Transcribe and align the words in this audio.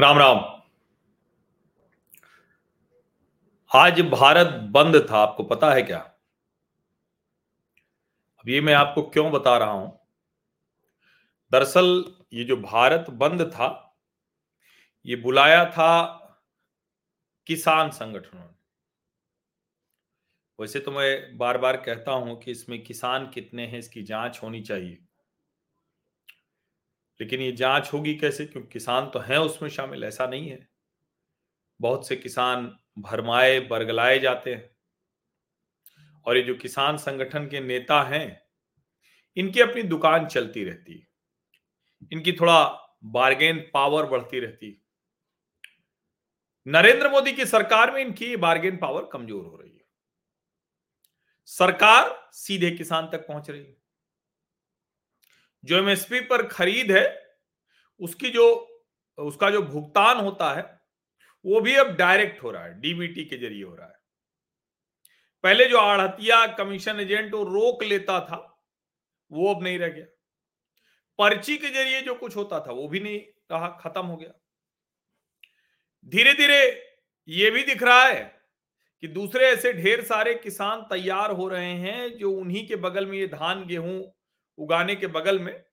राम 0.00 0.18
राम। 0.18 0.38
आज 3.70 4.00
भारत 4.00 4.46
बंद 4.46 5.08
था, 5.10 5.18
आपको 5.18 5.42
पता 5.42 5.72
है 5.72 5.82
क्या? 5.82 5.98
अब 8.38 8.48
ये 8.48 8.60
मैं 8.60 8.74
आपको 8.74 9.02
क्यों 9.02 9.32
बता 9.32 9.58
रहा 9.58 9.70
हूँ? 9.70 10.00
दरअसल 11.52 12.14
ये 12.32 12.44
जो 12.44 12.56
भारत 12.56 13.10
बंद 13.10 13.42
था, 13.42 13.98
ये 15.06 15.16
बुलाया 15.16 15.64
था 15.64 15.90
किसान 17.46 17.90
संगठनों 17.90 18.40
ने। 18.40 18.54
वैसे 20.60 20.80
तो 20.80 20.90
मैं 20.90 21.38
बार 21.38 21.58
बार 21.58 21.76
कहता 21.76 22.12
हूँ 22.12 22.40
कि 22.40 22.50
इसमें 22.50 22.84
किसान 22.84 23.30
कितने 23.30 23.66
हैं, 23.66 23.78
इसकी 23.78 24.02
जाँच 24.02 24.40
होनी 24.42 24.60
चाहिए। 24.60 25.07
लेकिन 27.20 27.40
ये 27.40 27.52
जाँच 27.52 27.92
होगी 27.92 28.14
कैसे? 28.14 28.46
क्योंकि 28.46 28.68
किसान 28.72 29.10
तो 29.10 29.18
हैं 29.18 29.38
उसमें 29.38 29.70
शामिल, 29.70 30.04
ऐसा 30.04 30.26
नहीं 30.26 30.50
है। 30.50 30.68
बहुत 31.80 32.08
से 32.08 32.16
किसान 32.16 32.78
भरमाए, 32.98 33.60
बरगलाए 33.60 34.18
जाते 34.18 34.54
हैं। 34.54 34.70
और 36.26 36.36
ये 36.36 36.42
जो 36.42 36.54
किसान 36.54 36.96
संगठन 36.96 37.46
के 37.46 37.60
नेता 37.60 38.02
हैं, 38.02 38.42
इनकी 39.36 39.60
अपनी 39.60 39.82
दुकान 39.82 40.26
चलती 40.26 40.64
रहती 40.64 40.94
है। 40.94 41.06
इनकी 42.12 42.32
थोड़ा 42.32 42.64
बार्गेन 43.04 43.70
पावर 43.74 44.06
बढ़ती 44.06 44.40
रहती 44.40 44.70
है। 44.70 44.76
नरेंद्र 46.66 47.10
मोदी 47.10 47.32
की 47.32 47.46
सरकार 47.46 47.90
में 47.90 48.02
इनकी 48.02 48.36
बार्गेन 48.36 48.76
पावर 48.76 49.08
कमज़ोर 49.12 49.46
हो 49.46 49.56
रही 49.56 49.70
है। 49.70 49.84
सरकार 51.46 52.30
सीधे 52.32 52.70
किसान 52.70 53.06
तक 53.06 53.28
पहुँच 53.28 53.50
रही 53.50 53.64
है। 53.64 53.77
जो 55.64 55.78
एमएसपी 55.78 56.20
पर 56.20 56.46
खरीद 56.46 56.92
है, 56.92 57.36
उसकी 58.00 58.30
जो, 58.30 58.46
उसका 59.18 59.50
जो 59.50 59.62
भुगतान 59.62 60.16
होता 60.16 60.54
है, 60.54 60.80
वो 61.44 61.60
भी 61.60 61.74
अब 61.74 61.96
डायरेक्ट 61.96 62.42
हो 62.42 62.50
रहा 62.50 62.64
है 62.64 62.80
डीबीटी 62.80 63.24
के 63.24 63.36
ज़रिए 63.36 63.64
हो 63.64 63.74
रहा 63.74 63.86
है। 63.86 63.96
पहले 65.44 65.64
जो 65.64 65.78
आढ़तिया 65.78 66.46
कमीशन 66.46 67.00
एजेंट 67.00 67.34
वो 67.34 67.42
रोक 67.44 67.82
लेता 67.82 68.20
था, 68.20 68.60
वो 69.30 69.54
अब 69.54 69.62
नहीं 69.62 69.78
रह 69.78 69.88
गया। 69.88 70.06
पर्ची 71.18 71.56
के 71.56 71.68
ज़रिए 71.68 72.00
जो 72.00 72.14
कुछ 72.14 72.36
होता 72.36 72.60
था, 72.60 72.72
वो 72.72 72.88
भी 72.88 73.00
नहीं 73.00 73.20
रहा, 73.52 73.68
खत्म 73.68 74.06
हो 74.06 74.16
गया। 74.16 74.32
धीरे 76.06 76.32
धीरे 76.32 76.88
ये 77.28 77.50
भी 77.50 77.62
दिख 77.62 77.82
रहा 77.82 78.04
है 78.04 78.22
कि 79.02 79.08
दूसरे 79.08 79.46
ऐसे 79.46 79.72
ढेर 79.72 80.04
सारे 80.04 80.34
किसान 80.34 80.82
तैयार 80.82 81.30
हो 81.30 81.48
रहे 81.48 81.72
हैं, 81.72 82.18
जो 82.18 82.30
उन्हीं 82.30 82.66
के 82.68 82.76
बगल 82.76 83.06
में 83.06 83.18
ये 83.18 83.26
धान, 83.26 83.66
गेहूँ 83.66 84.17
उगाने 84.58 84.96
के 84.96 85.06
बगल 85.08 85.38
में 85.38 85.64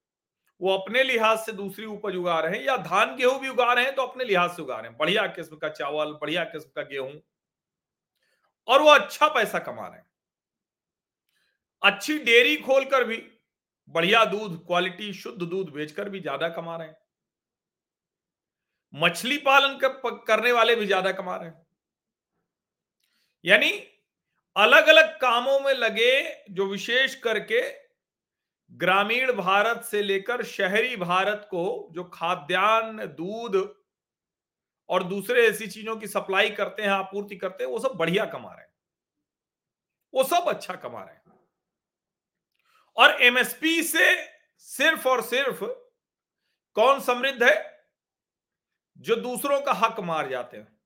वो 0.62 0.76
अपने 0.78 1.04
लिहाज 1.04 1.38
से 1.40 1.52
दूसरी 1.52 1.86
उपज 1.86 2.16
उगा 2.16 2.40
रहे 2.40 2.58
हैं 2.58 2.66
या 2.66 2.76
धान 2.80 3.16
गेहूँ 3.16 3.40
भी 3.40 3.50
उगा 3.50 3.72
रहे 3.74 3.86
हैं 3.86 3.96
तो 3.96 4.02
अपने 4.02 4.26
लिहाज 4.26 4.50
से 4.50 4.62
उगा 4.62 4.76
रहे 4.76 4.90
हैं। 4.90 4.98
बढ़िया 4.98 5.26
किस्म 5.30 5.58
का 5.58 5.70
चावल 5.70 6.14
बढ़िया 6.22 6.44
किस्म 6.46 6.70
का 6.76 6.82
गेहूँ। 6.84 7.22
और 8.68 8.82
वो 8.82 8.90
अच्छा 8.90 9.28
पैसा 9.30 9.60
कमा 9.60 9.88
रहे 9.88 9.98
हैं। 9.98 10.06
अच्छी 11.84 12.18
डेयरी 12.20 12.56
खोलकर 12.58 13.04
भी 13.04 13.22
बढ़िया 13.90 14.24
दूध 14.26 14.66
क्वालिटी 14.68 15.14
शुद्ध 15.14 15.38
दूध 15.40 15.70
बेचकर 15.70 16.10
भी 16.10 16.20
ज़्यादा 16.20 16.50
कमा 16.50 16.76
रहे 16.78 16.88
हैं। 16.88 16.98
मछली 18.94 19.38
पालन 19.38 19.78
कर, 19.78 20.20
करने 20.28 20.52
वाले 20.52 20.76
भी 20.76 20.86
ज़्यादा 20.86 21.12
कमा 21.12 21.36
रहे 21.36 21.50
हैं। 21.50 21.66
यानी 23.46 23.72
अलग 24.56 24.88
अलग 24.88 25.18
कामों 25.18 25.60
में 25.60 25.74
लगे 25.74 26.12
जो 26.50 26.66
विशेष 26.66 27.16
करके 27.16 27.62
ग्रामीण 28.72 29.34
भारत 29.34 29.84
से 29.84 30.02
लेकर 30.02 30.44
शहरी 30.44 30.96
भारत 30.96 31.48
को 31.52 31.88
जो 31.92 32.04
खाद्यान्न, 32.04 33.06
दूध 33.06 33.76
और 34.90 35.04
दूसरे 35.04 35.48
ऐसी 35.48 35.68
चीज़ों 35.68 35.98
की 35.98 36.08
सप्लाई 36.08 36.50
करते 36.50 36.82
हैं, 36.82 36.90
आपूर्ति 36.90 37.36
करते 37.36 37.64
हैं, 37.64 37.72
वो 37.72 37.80
सब 37.80 37.92
बढ़िया 37.96 38.26
कमा 38.26 38.52
रहे 38.52 38.62
हैं। 38.62 38.74
वो 40.14 40.24
सब 40.24 40.44
अच्छा 40.48 40.76
कमा 40.76 41.04
रहे 41.04 41.16
हैं। 41.16 41.24
और 42.98 43.24
एमएसपी 43.24 43.84
से 43.84 44.28
सिर्फ़ 44.58 45.08
और 45.08 45.22
सिर्फ़ 45.22 45.66
कौन 46.74 47.02
समृद्ध 47.02 47.44
है? 47.44 47.86
जो 48.98 49.16
दूसरों 49.16 49.62
का 49.62 49.74
हक 49.74 50.00
मार 50.00 50.30
जाते 50.30 50.58
हैं। 50.58 50.80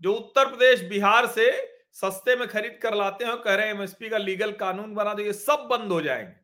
जो 0.00 0.14
उत्तर 0.14 0.48
प्रदेश, 0.48 0.82
बिहार 0.82 1.26
से 1.26 1.76
सस्ते 1.92 2.36
में 2.36 2.48
खरीद 2.48 2.80
कर 2.82 2.94
लाते 2.94 3.24
हैं 3.24 3.36
कह 3.36 3.54
रहे 3.54 3.66
हैं 3.66 3.74
एमएसपी 3.74 4.08
का 4.08 4.18
लीगल 4.18 4.52
कानून 4.52 4.94
बना 4.94 5.14
दो, 5.14 5.22
ये 5.22 5.32
सब 5.32 5.58
बंद 5.58 5.92
हो 5.92 6.00
जाएँगे। 6.00 6.41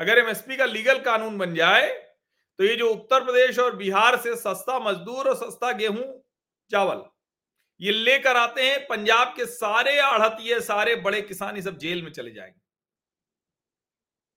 अगर 0.00 0.18
एमएसपी 0.18 0.56
का 0.56 0.64
लीगल 0.64 1.00
कानून 1.00 1.38
बन 1.38 1.54
जाए 1.54 1.88
तो 2.58 2.64
ये 2.64 2.74
जो 2.76 2.88
उत्तर 2.90 3.24
प्रदेश 3.24 3.58
और 3.58 3.76
बिहार 3.76 4.16
से 4.20 4.34
सस्ता 4.36 4.78
मजदूर 4.80 5.28
और 5.28 5.36
सस्ता 5.36 5.70
गेहूँ, 5.72 6.04
चावल, 6.70 7.02
ये 7.80 7.92
लेकर 7.92 8.36
आते 8.36 8.62
हैं, 8.62 8.86
पंजाब 8.86 9.32
के 9.36 9.46
सारे 9.46 9.98
आढ़तीय, 10.00 10.60
सारे 10.60 10.96
बड़े 10.96 11.22
किसान 11.22 11.56
ये 11.56 11.62
सब 11.62 11.78
जेल 11.78 12.02
में 12.02 12.10
चले 12.12 12.30
जाएँगे। 12.30 12.60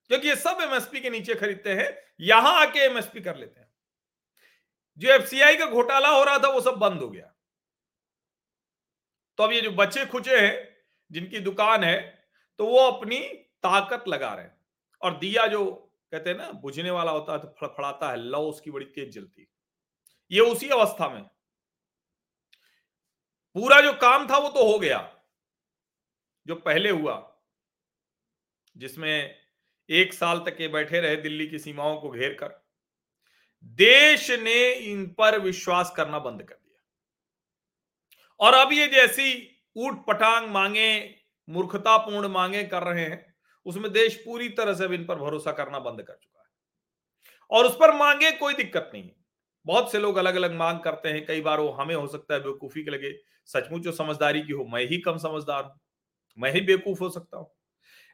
क्योंकि 0.10 0.28
ये 0.28 0.36
सब 0.36 0.58
एमएसपी 0.62 1.00
के 1.00 1.10
नीचे 1.10 1.36
खरीदते 1.36 1.74
हैं, 1.74 1.90
यहाँ 2.22 2.54
आके 2.62 2.80
एमएसपी 2.80 3.22
कर 3.22 3.38
लेते 3.38 3.60
हैं। 3.60 3.68
जो 4.98 5.10
एफसीआई 5.10 5.56
का 5.56 5.66
घोटाला 5.66 6.10
हो 6.10 6.24
रहा 6.24 6.38
था, 6.38 6.48
वो 6.48 6.62
सब 6.62 6.78
बंद 6.78 7.02
हो 7.02 7.10
गया। 7.10 7.34
तो 9.40 9.44
अब 9.44 9.52
ये 9.52 9.62
जो 9.62 9.72
बच्चे 9.74 10.06
खुचे 10.06 10.40
हैं, 10.40 10.68
जिनकी 11.12 11.40
दुकान 11.42 11.84
है 11.84 12.00
तो 12.60 12.66
वो 12.66 12.80
अपनी 12.82 13.20
ताकत 13.64 14.08
लगा 14.08 14.34
रहे 14.34 14.46
हैं। 14.46 14.63
और 15.04 15.18
दिया 15.18 15.48
जो 15.48 15.66
कहते 16.12 16.30
हैं 16.30 16.38
ना, 16.38 16.52
बुझने 16.52 16.92
वाला 16.92 17.12
होता 17.12 17.34
है 17.34 17.40
तो 17.40 17.48
फड़फड़ाता 17.60 18.10
है, 18.12 18.18
लौ 18.18 18.42
उसकी 18.42 18.72
बड़ी 18.72 18.86
तेज 18.86 19.14
जलती 19.16 19.48
ये 20.32 20.40
उसी 20.42 20.70
अवस्था 20.70 21.10
में। 21.10 21.24
पूरा 23.56 23.80
जो 23.82 23.94
काम 23.94 24.28
था 24.30 24.38
वो 24.38 24.50
तो 24.50 24.72
हो 24.72 24.78
गया। 24.80 25.00
जो 26.46 26.56
पहले 26.56 26.90
हुआ, 26.90 27.16
जिसमें 28.76 29.40
एक 29.90 30.14
साल 30.14 30.40
तक 30.40 30.58
ये 30.62 30.68
बैठे 30.68 31.00
रहे 31.00 31.16
दिल्ली 31.16 31.48
की 31.48 31.60
सीमाओं 31.60 31.98
को 31.98 32.10
घेर 32.10 32.34
कर, 32.34 32.62
देश 33.64 34.30
ने 34.32 34.72
इन 34.72 35.06
पर 35.08 35.40
विश्वास 35.40 35.94
करना 35.98 36.20
बंद 36.20 36.44
कर 36.44 36.56
दिया। 36.56 36.82
और 38.40 38.54
अब 38.54 38.72
ये 38.72 38.88
जैसी 38.88 39.50
ऊट 39.76 40.06
पटांग 40.06 40.50
मांगे, 40.50 41.16
मूर्खतापूर्ण 41.48 42.28
मांगे 42.28 42.64
कर 42.64 42.84
रहे 42.84 43.06
हैं 43.06 43.33
उसमें 43.66 43.92
देश 43.94 44.16
पूरी 44.26 44.50
तरह 44.50 44.74
से 44.74 44.86
इन 44.86 45.06
पर 45.06 45.16
भरोसा 45.16 45.52
करना 45.52 45.80
बंद 45.80 46.02
कर 46.02 46.14
चुका 46.14 46.40
है। 46.40 46.46
और 47.52 47.66
उस 47.66 47.76
पर 47.76 47.94
मांगे 47.96 48.32
कोई 48.34 48.54
दिक्कत 48.54 48.90
नहीं 48.94 49.04
है। 49.04 49.16
बहुत 49.66 49.92
से 49.92 50.00
लोग 50.00 50.18
अलग 50.18 50.36
अलग 50.36 50.54
मांग 50.54 50.80
करते 50.80 51.10
हैं, 51.10 51.26
कई 51.26 51.42
बार 51.42 51.60
वो 51.60 51.70
हमें 51.72 51.96
हो 51.96 52.08
सकता 52.08 52.34
है 52.34 52.40
बेवकूफ़ी 52.40 52.84
के 52.84 52.92
लगे, 52.92 53.14
सचमुच 53.50 53.82
जो 53.82 53.92
समझदारी 53.92 54.42
की 54.42 54.54
हो, 54.54 54.66
मैं 54.66 54.86
ही 54.86 54.98
कम 54.98 55.18
समझदार 55.18 55.64
हूँ, 55.64 55.80
मैं 56.38 56.52
ही 56.52 56.62
बेवकूफ़ 56.62 57.00
हो 57.00 57.10
सकता 57.10 57.38
हूँ। 57.38 57.52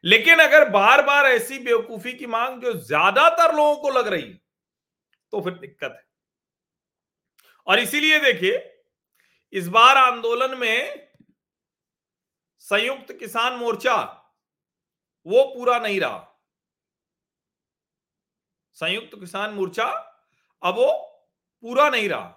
लेकिन 0.03 0.39
अगर 0.39 0.69
बार 0.69 1.01
बार 1.01 1.25
ऐसी 1.25 1.59
बेवकूफ़ी 1.59 2.13
की 2.13 2.27
मांग 2.27 2.61
जो 2.61 2.73
ज़्यादातर 2.73 3.55
लोगों 3.55 3.75
को 3.75 3.89
लग 3.89 4.07
रही 4.07 4.33
तो 5.33 5.41
फिर 5.41 5.53
दिक्कत 5.53 5.91
है। 5.91 6.07
और 7.67 7.79
इसीलिए 7.79 8.19
देखिए, 8.19 8.61
इस 9.53 9.67
बार 9.67 9.97
आंदोलन 9.97 10.57
में 10.57 11.09
संयुक्त 12.63 13.11
किसान 13.13 13.53
मोर्चा 13.53 13.95
वो 15.25 15.43
पूरा 15.55 15.79
नहीं 15.79 15.99
रहा। 16.01 16.25
संयुक्त 18.73 19.19
किसान 19.19 19.53
मोर्चा 19.53 19.85
अब 20.63 20.75
वो 20.75 20.91
पूरा 21.63 21.89
नहीं 21.89 22.09
रहा। 22.09 22.35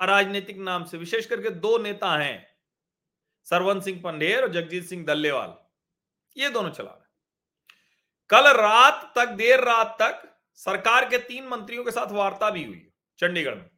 अराजनीतिक 0.00 0.56
नाम 0.56 0.84
से 0.84 0.98
विशेष 0.98 1.26
करके 1.26 1.50
दो 1.50 1.78
नेता 1.78 2.16
हैं 2.16 2.58
सरवन 3.44 3.80
सिंह 3.80 4.00
पंडेर 4.02 4.42
और 4.42 4.52
जगजीत 4.52 4.84
सिंह 4.84 5.04
दल्लेवाल। 5.06 5.56
ये 6.36 6.48
दोनों 6.48 6.70
चला 6.70 6.90
रहे 6.90 7.00
कल 8.30 8.52
रात 8.52 9.12
तक, 9.16 9.26
देर 9.26 9.60
रात 9.60 9.96
तक 10.02 10.40
सरकार 10.54 11.08
के 11.08 11.18
तीन 11.18 11.48
मंत्रियों 11.48 11.84
के 11.84 11.90
साथ 11.90 12.12
वार्ता 12.12 12.50
भी 12.50 12.64
हुई 12.64 12.92
चंडीगढ़ 13.18 13.54
में। 13.54 13.70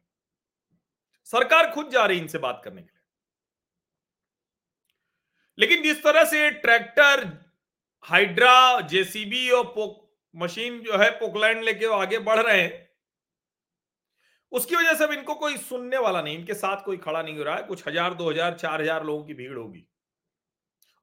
सरकार 1.23 1.71
खुद 1.71 1.89
जा 1.89 2.05
रही 2.05 2.17
इनसे 2.17 2.37
बात 2.37 2.61
करने 2.63 2.81
के 2.81 2.93
लिए। 2.93 3.03
लेकिन 5.59 5.83
जिस 5.83 6.03
तरह 6.03 6.23
से 6.25 6.51
ट्रैक्टर 6.51 7.44
हाइड्रा, 8.05 8.81
जेसीबी 8.83 9.49
और 9.51 9.63
पोक, 9.65 10.01
मशीन 10.35 10.79
जो 10.81 10.97
है 10.97 11.09
पोकलैंड 11.19 11.63
लेके 11.63 11.85
आगे 11.93 12.19
बढ़ 12.21 12.39
रहे 12.39 12.61
हैं। 12.61 12.83
उसकी 14.51 14.75
वजह 14.75 14.93
से 14.93 15.03
अब 15.03 15.11
इनको 15.11 15.33
कोई 15.35 15.57
सुनने 15.59 15.97
वाला 15.97 16.21
नहीं, 16.21 16.37
इनके 16.37 16.53
साथ 16.53 16.83
कोई 16.85 16.97
खड़ा 16.99 17.21
नहीं 17.21 17.37
हो 17.37 17.43
रहा 17.43 17.55
है। 17.55 17.63
कुछ 17.63 17.87
हज़ार, 17.87 18.13
दो 18.13 18.29
हज़ार, 18.29 18.53
चार 18.55 18.81
हज़ार 18.81 19.03
लोगों 19.05 19.23
की 19.23 19.33
भीड़ 19.33 19.57
होगी। 19.57 19.85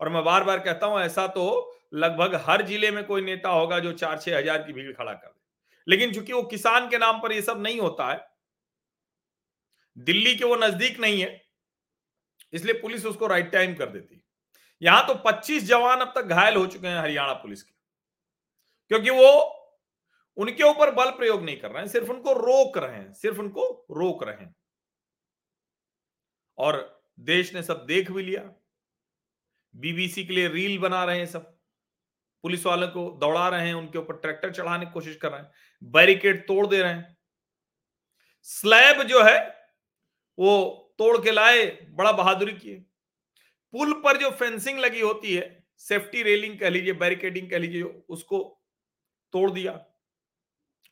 और 0.01 0.09
मैं 0.09 0.25
बार 0.25 0.45
बार 0.45 0.59
कहता 0.61 0.87
हूँ, 0.87 1.01
ऐसा 1.01 1.27
तो 1.29 1.79
लगभग 1.95 2.35
हर 2.47 2.63
ज़िले 2.67 2.91
में 2.91 3.05
कोई 3.07 3.23
नेता 3.23 3.49
होगा 3.51 3.79
जो 3.81 3.93
चार 3.95 4.19
छह 4.19 4.39
हज़ार 4.39 4.63
की 4.63 4.73
भीड़ 4.73 4.93
खड़ा 4.93 5.13
कर 5.13 5.27
दे। 5.27 5.41
लेकिन 5.87 6.13
चूँकि 6.15 6.33
वो 6.33 6.43
किसान 6.45 6.89
के 6.89 6.99
नाम 6.99 7.21
पर 7.21 7.33
ये 7.33 7.43
सब 7.43 7.63
नहीं 7.63 7.81
होता 7.81 8.11
है, 8.11 8.27
दिल्ली 9.97 10.35
के 10.35 10.45
वो 10.45 10.57
नज़दीक 10.59 11.01
नहीं 11.01 11.21
है, 11.21 11.41
इसलिए 12.53 12.81
पुलिस 12.81 13.07
उसको 13.07 13.27
राइट 13.27 13.51
टाइम 13.53 13.75
कर 13.75 13.87
देती 13.89 14.22
यहाँ 14.83 15.07
तो 15.07 15.15
25 15.15 15.65
जवान 15.65 16.01
अब 16.01 16.13
तक 16.15 16.23
घायल 16.23 16.57
हो 16.57 16.67
चुके 16.67 16.89
हैं 16.89 16.99
हरियाणा 16.99 17.33
पुलिस 17.33 17.63
के। 17.63 17.73
क्योंकि 18.89 19.11
वो 19.11 19.59
उनके 20.37 20.63
ऊपर 20.63 20.91
बल 20.91 21.11
प्रयोग 21.11 21.43
नहीं 21.43 21.61
कर 21.61 21.71
रहे 21.71 21.83
हैं, 21.83 21.89
सिर्फ़ 21.89 22.11
उनको 22.11 22.33
रोक 22.33 22.79
रहे 22.79 22.97
हैं, 22.97 23.13
सिर्फ़ 23.13 23.39
उनको 23.39 23.87
रोक 23.91 24.25
रहे 24.25 24.37
हैं। 24.37 24.57
और 26.59 27.03
देश 27.21 27.55
ने 27.55 27.63
सब 27.63 27.87
देख 27.87 28.11
भी 28.11 28.23
लिया। 28.23 28.53
बीबीसी 29.77 30.27
के 30.27 30.33
लिए 30.33 30.49
रील 30.49 30.79
बना 30.79 31.05
रहे 31.05 31.19
हैं 31.19 31.27
सब। 31.27 31.59
पुलिस 32.43 32.67
वालों 32.67 32.89
को 32.89 33.11
दौड़ा 33.11 33.49
रहे 33.49 33.67
हैं, 33.67 33.75
उनके 33.75 33.99
ऊपर 33.99 34.17
ट्रैक्टर 34.17 34.53
चढ़ाने 34.53 34.87
की 34.87 34.93
कोशिश 34.93 35.17
कर 35.17 35.33
रहे 35.33 35.41
हैं, 35.41 35.53
बैरिकेड 35.85 36.49
तोड़ 36.49 36.67
दे 36.67 36.83
रहे 36.83 36.93
हैं। 36.93 37.19
स्लैब 38.43 39.03
जो 39.03 39.23
है, 39.23 39.69
वो 40.39 40.79
तोड़ 40.99 41.25
के 41.25 41.31
लाए, 41.31 41.67
बड़ा 41.91 42.13
बहादुरी 42.13 42.53
किए। 42.53 42.85
पुल 43.73 43.93
पर 43.93 44.17
जो 44.17 44.31
फेंसिंग 44.31 44.79
लगी 44.79 45.01
होती 45.01 45.35
है, 45.35 45.65
सेफ्टी 45.79 46.23
रेलिंग 46.23 46.59
कह 46.59 46.71
लीजिए, 46.71 46.93
बैरिकेडिंग 46.93 47.51
कह 47.51 47.59
लीजिए, 47.59 47.83
उसको 47.83 48.63
तोड़ 49.33 49.51
दिया। 49.51 49.87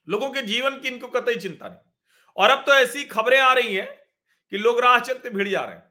लोगों 0.08 0.30
के 0.30 0.42
जीवन 0.42 0.80
की 0.80 0.88
इनको 0.88 1.08
कतई 1.08 1.36
चिंता 1.36 1.68
नहीं। 1.68 1.92
और 2.36 2.50
अब 2.50 2.64
तो 2.66 2.74
ऐसी 2.74 3.04
खबरें 3.04 3.40
आ 3.40 3.52
रही 3.52 3.74
हैं 3.74 3.96
कि 4.50 4.58
लोग 4.58 4.80
राह 4.80 4.98
चलते 4.98 5.30
भिड़ 5.30 5.48
जा 5.48 5.60
रहे 5.60 5.74
हैं। 5.74 5.90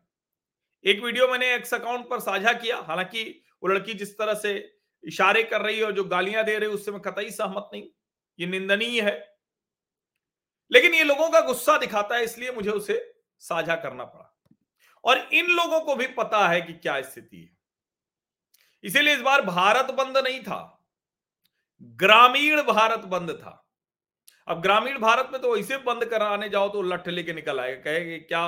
एक 0.85 0.99
वीडियो 0.99 1.27
मैंने 1.27 1.55
एक्स 1.55 1.73
अकाउंट 1.73 2.09
पर 2.09 2.19
साझा 2.19 2.53
किया, 2.53 2.77
हालाँकि 2.77 3.43
वो 3.63 3.69
लड़की 3.69 3.93
जिस 3.93 4.17
तरह 4.17 4.33
से 4.33 4.77
इशारे 5.03 5.43
कर 5.43 5.61
रही 5.61 5.77
है 5.77 5.83
और 5.83 5.91
जो 5.91 6.03
गालियाँ 6.03 6.43
दे 6.43 6.59
रही 6.59 6.69
है, 6.69 6.75
उससे 6.75 6.91
मैं 6.91 7.01
कतई 7.01 7.29
सहमत 7.29 7.69
नहीं। 7.73 7.83
ये 8.39 8.47
निंदनीय 8.47 9.01
है। 9.01 9.37
लेकिन 10.71 10.93
ये 10.93 11.03
लोगों 11.03 11.29
का 11.29 11.41
गुस्सा 11.41 11.77
दिखाता 11.77 12.15
है, 12.15 12.23
इसलिए 12.23 12.51
मुझे 12.51 12.69
उसे 12.69 13.21
साझा 13.39 13.75
करना 13.75 14.03
पड़ा। 14.03 14.28
और 15.03 15.17
इन 15.33 15.47
लोगों 15.47 15.79
को 15.81 15.95
भी 15.95 16.07
पता 16.13 16.47
है 16.47 16.61
कि 16.61 16.73
क्या 16.75 16.99
स्थिति 17.01 17.37
है। 17.37 17.57
इसीलिए 18.83 19.13
इस 19.13 19.21
बार 19.21 19.41
भारत 19.41 19.93
बंद 19.93 20.17
नहीं 20.17 20.39
था। 20.41 20.59
ग्रामीण 21.99 22.61
भारत 22.63 22.99
बंद 23.07 23.31
था। 23.33 23.55
अब 24.47 24.61
ग्रामीण 24.61 24.97
भारत 24.99 25.29
में 25.33 25.41
तो 25.41 25.55
वैसे 25.55 25.77
बंद 25.79 26.05
कराने 26.05 26.49
जाओ 26.49 26.69
तो 26.69 26.81
लठ 26.81 27.07
लेके 27.07 27.33
निकल 27.33 27.59
आएगा, 27.59 27.81
कहे 27.81 28.19
क्या 28.19 28.47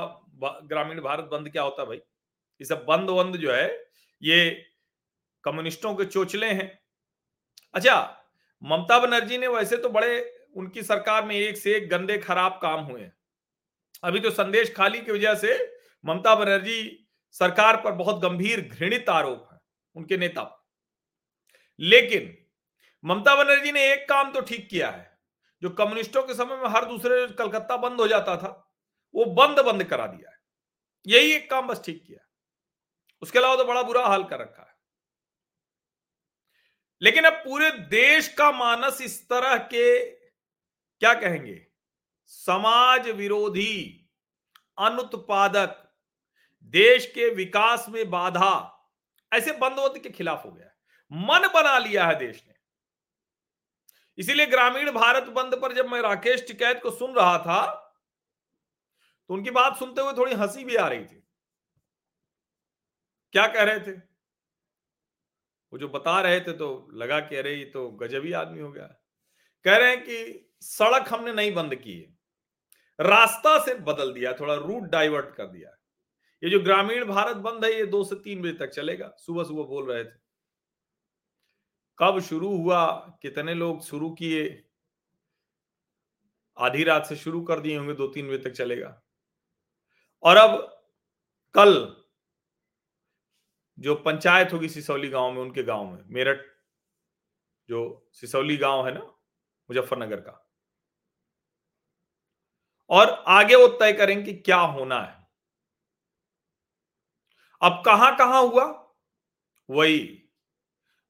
ग्रामीण 0.64 1.02
भारत 1.02 1.26
बंद 1.32 1.50
क्या 1.50 1.64
होता 1.64 1.86
भाई? 1.86 1.98
ये 1.98 2.66
सब 2.66 2.86
बंद 2.86 3.10
वंद 3.10 3.36
जो 3.38 3.52
है, 3.54 3.68
ये 4.22 4.66
कम्युनिस्टों 5.44 5.94
के 5.96 6.06
चोचले 6.06 6.48
हैं। 6.48 6.80
अच्छा 7.74 7.96
ममता 8.64 8.98
बनर्जी 9.00 9.38
ने 9.38 9.48
वैसे 9.48 9.78
तो 9.78 9.90
बड़े, 9.90 10.50
उनकी 10.56 10.84
सरकार 10.84 11.26
में 11.26 11.36
एक 11.36 11.58
से 11.58 11.76
एक 11.76 11.90
गंदे 11.90 12.18
खराब 12.18 12.60
काम 12.62 12.80
हुए 12.82 13.10
अभी 14.04 14.20
तो 14.20 14.32
संदेश 14.32 14.74
खाली 14.76 15.02
की 15.02 15.12
वजह 15.12 15.36
से 15.36 15.58
ममता 16.04 16.36
बनर्जी 16.36 17.08
सरकार 17.36 17.82
पर 17.82 17.92
बहुत 17.94 18.22
गंभीर 18.22 18.62
घृणित 18.62 19.10
आरोप 19.10 19.48
है, 19.52 19.60
उनके 19.96 20.18
नेता 20.18 20.44
पर। 20.44 20.60
लेकिन 21.80 22.38
ममता 23.04 23.36
बनर्जी 23.36 23.72
ने 23.72 23.92
एक 23.94 24.08
काम 24.10 24.32
तो 24.32 24.42
ठीक 24.42 24.68
किया 24.70 24.90
है, 24.90 25.20
जो 25.62 25.70
कम्युनिस्टों 25.70 26.24
के 26.24 26.34
समय 26.34 26.58
में 26.58 26.70
हर 26.70 26.86
दूसरे 26.86 27.28
कलकत्ता 27.30 27.78
बंद 27.78 28.02
हो 28.02 28.08
जाता 28.08 28.36
था, 28.38 28.50
वो 29.14 29.26
बंद 29.26 29.60
बंद 29.60 29.84
करा 29.84 30.08
दिया 30.08 30.30
है। 30.30 30.38
यही 31.06 31.32
एक 31.32 31.50
काम 31.50 31.68
बस 31.68 31.82
ठीक 31.86 32.04
किया 32.04 32.28
उसके 33.22 33.40
अलावा 33.40 33.56
तो 33.56 33.64
बड़ा 33.66 33.82
बुरा 33.84 34.06
हाल 34.08 34.24
कर 34.24 34.40
रखा 34.40 34.64
है। 34.64 34.70
लेकिन 37.02 37.24
अब 37.24 37.34
पूरे 37.36 37.70
देश 37.72 38.28
का 38.34 38.52
मानस 38.52 39.02
इस 39.02 39.22
तरह 39.30 39.58
के, 39.58 40.00
क्या 40.02 41.14
कहेंगे, 41.14 41.56
समाज 42.26 43.10
विरोधी 43.10 44.10
अनुत्पादक 44.80 45.81
देश 46.64 47.06
के 47.06 47.30
विकास 47.30 47.86
में 47.90 48.10
बाधा 48.10 48.54
ऐसे 49.32 49.52
बंदोबस्त 49.52 50.04
के 50.04 50.10
खिलाफ 50.10 50.46
हो 50.46 50.52
गया 50.52 50.68
मन 51.12 51.48
बना 51.48 51.78
लिया 51.78 52.06
है 52.08 52.16
देश 52.16 52.44
ने। 52.48 52.54
इसीलिए 54.18 54.46
ग्रामीण 54.46 54.92
भारत 54.92 55.24
बंद 55.24 55.56
पर 55.62 55.74
जब 55.74 55.88
मैं 55.88 56.02
राकेश 56.02 56.46
टिकैत 56.48 56.82
को 56.84 56.92
सुन 56.92 57.14
रहा 57.16 57.38
था 57.38 57.62
तो 59.30 59.34
उनकी 59.34 59.52
बात 59.52 59.78
सुनते 59.78 60.02
हुए 60.02 60.14
थोड़ी 60.14 60.34
हँसी 60.34 60.64
भी 60.64 60.76
आ 60.76 60.88
रही 60.88 61.06
थी। 61.06 61.28
क्या 63.34 63.48
कह 63.48 63.64
रहे 63.64 63.80
थे? 63.80 63.92
वो 65.74 65.78
जो 65.78 65.88
बता 65.90 66.22
रहे 66.22 66.40
थे 66.40 66.54
तो 66.54 66.90
लगा 66.94 67.20
कि 67.20 67.36
अरे 67.36 67.54
ये 67.56 67.66
तो 67.66 67.88
गजबी 67.92 68.32
आदमी 68.34 68.62
हो 68.62 68.72
गया। 68.72 68.86
कह 69.66 69.78
रहे 69.78 69.90
हैं 69.90 70.02
कि 70.04 70.50
सड़क 70.62 71.14
हमने 71.14 71.34
नहीं 71.34 71.54
बंद 71.54 71.76
की 71.76 72.00
है। 72.00 72.18
रास्ता 73.00 73.58
से 73.66 73.74
बदल 73.74 74.14
दिया, 74.14 74.34
थोड़ा 74.34 74.56
रूट 74.56 74.84
डाइवर्ट 74.84 75.36
कर 75.36 75.46
दिया। 75.46 75.78
ये 76.44 76.50
जो 76.50 76.60
ग्रामीण 76.60 77.06
भारत 77.06 77.38
बंद 77.38 77.66
है, 77.66 77.72
ये 77.72 77.86
दो 77.86 78.04
से 78.04 78.16
तीन 78.16 78.42
बजे 78.42 78.54
तक 78.54 78.68
चलेगा। 78.68 79.16
सुबह 79.18 79.44
सुबह 79.44 79.64
बोल 79.64 79.92
रहे 79.92 80.04
थे। 80.04 80.22
कब 82.00 82.20
शुरू 82.20 82.58
हुआ? 82.58 82.92
कितने 83.22 83.54
लोग 83.54 83.84
शुरू 83.84 84.12
किए? 84.12 84.68
आधी 86.58 86.84
रात 86.84 87.06
से 87.06 87.16
शुरू 87.16 87.42
कर 87.42 87.60
दिए 87.60 87.78
होंगे 87.78 87.94
दो 87.94 88.08
तीन 88.08 88.28
बजे 88.28 88.38
तक 88.38 88.50
चलेगा। 88.50 89.02
और 90.24 90.38
अब 90.38 90.84
कल 91.54 91.96
जो 93.80 93.96
पंचायत 93.96 94.54
होगी 94.54 94.70
सिसौली 94.70 95.10
गाँव 95.10 95.32
में, 95.32 95.42
उनके 95.42 95.64
गाँव 95.64 95.92
में, 95.92 96.04
मेरठ 96.08 96.46
जो 97.70 98.10
सिसौली 98.14 98.58
गाँव 98.58 98.88
है 98.88 98.94
ना, 98.94 99.02
मुजफ्फरनगर 99.70 100.20
का। 100.20 100.50
और 102.90 103.10
आगे 103.28 103.56
वो 103.56 103.68
तय 103.68 103.94
करेंगे 103.94 104.34
कि 104.34 104.40
क्या 104.40 104.60
होना 104.60 105.02
है। 105.02 105.21
अब 107.62 107.82
कहाँ 107.86 108.16
कहाँ 108.18 108.42
हुआ? 108.42 108.64
वही, 109.70 109.98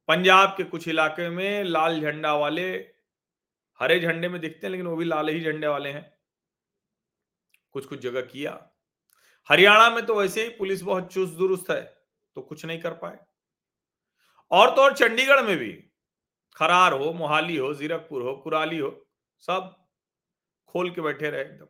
पंजाब 0.07 0.49
के 0.57 0.63
कुछ 0.63 0.87
इलाके 0.87 1.29
में 1.29 1.63
लाल 1.63 2.01
झंडा 2.01 2.33
वाले, 2.33 2.71
हरे 3.79 3.99
झंडे 3.99 4.29
में 4.29 4.39
दिखते 4.41 4.67
हैं, 4.67 4.71
लेकिन 4.71 4.87
वो 4.87 4.95
भी 4.95 5.05
लाल 5.05 5.29
ही 5.29 5.43
झंडे 5.43 5.67
वाले 5.67 5.89
हैं। 5.89 6.17
कुछ 7.71 7.85
कुछ 7.85 7.99
जगह 7.99 8.21
किया। 8.21 8.51
हरियाणा 9.49 9.89
में 9.89 10.05
तो 10.05 10.15
वैसे 10.15 10.43
ही 10.43 10.49
पुलिस 10.49 10.81
बहुत 10.81 11.13
चुस्त 11.13 11.33
दुरुस्त 11.33 11.69
है 11.71 11.81
तो 12.35 12.41
कुछ 12.41 12.65
नहीं 12.65 12.79
कर 12.81 12.93
पाए। 12.93 13.19
और 14.51 14.75
तो 14.75 14.81
और 14.81 14.95
चंडीगढ़ 14.97 15.41
में 15.43 15.57
भी, 15.57 15.71
खरार 16.55 16.93
हो, 16.93 17.11
मोहाली 17.13 17.57
हो, 17.57 17.73
जीरकपुर 17.73 18.21
हो, 18.21 18.35
कुराली 18.35 18.77
हो, 18.77 19.07
सब 19.39 19.75
खोल 20.67 20.91
के 20.91 21.01
बैठे 21.01 21.29
रहे 21.29 21.41
एकदम। 21.41 21.67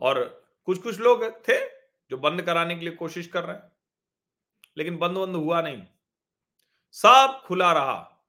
और 0.00 0.24
कुछ 0.64 0.82
कुछ 0.82 0.98
लोग 0.98 1.24
थे 1.48 1.77
जो 2.10 2.16
बंद 2.16 2.42
कराने 2.42 2.74
के 2.74 2.80
लिए 2.80 2.94
कोशिश 2.94 3.26
कर 3.26 3.44
रहे 3.44 3.56
हैं। 3.56 3.72
लेकिन 4.76 4.96
बंद 4.96 5.16
बंद 5.18 5.36
हुआ 5.36 5.62
नहीं। 5.62 5.82
सब 6.92 7.42
खुला 7.44 7.72
रहा। 7.72 8.26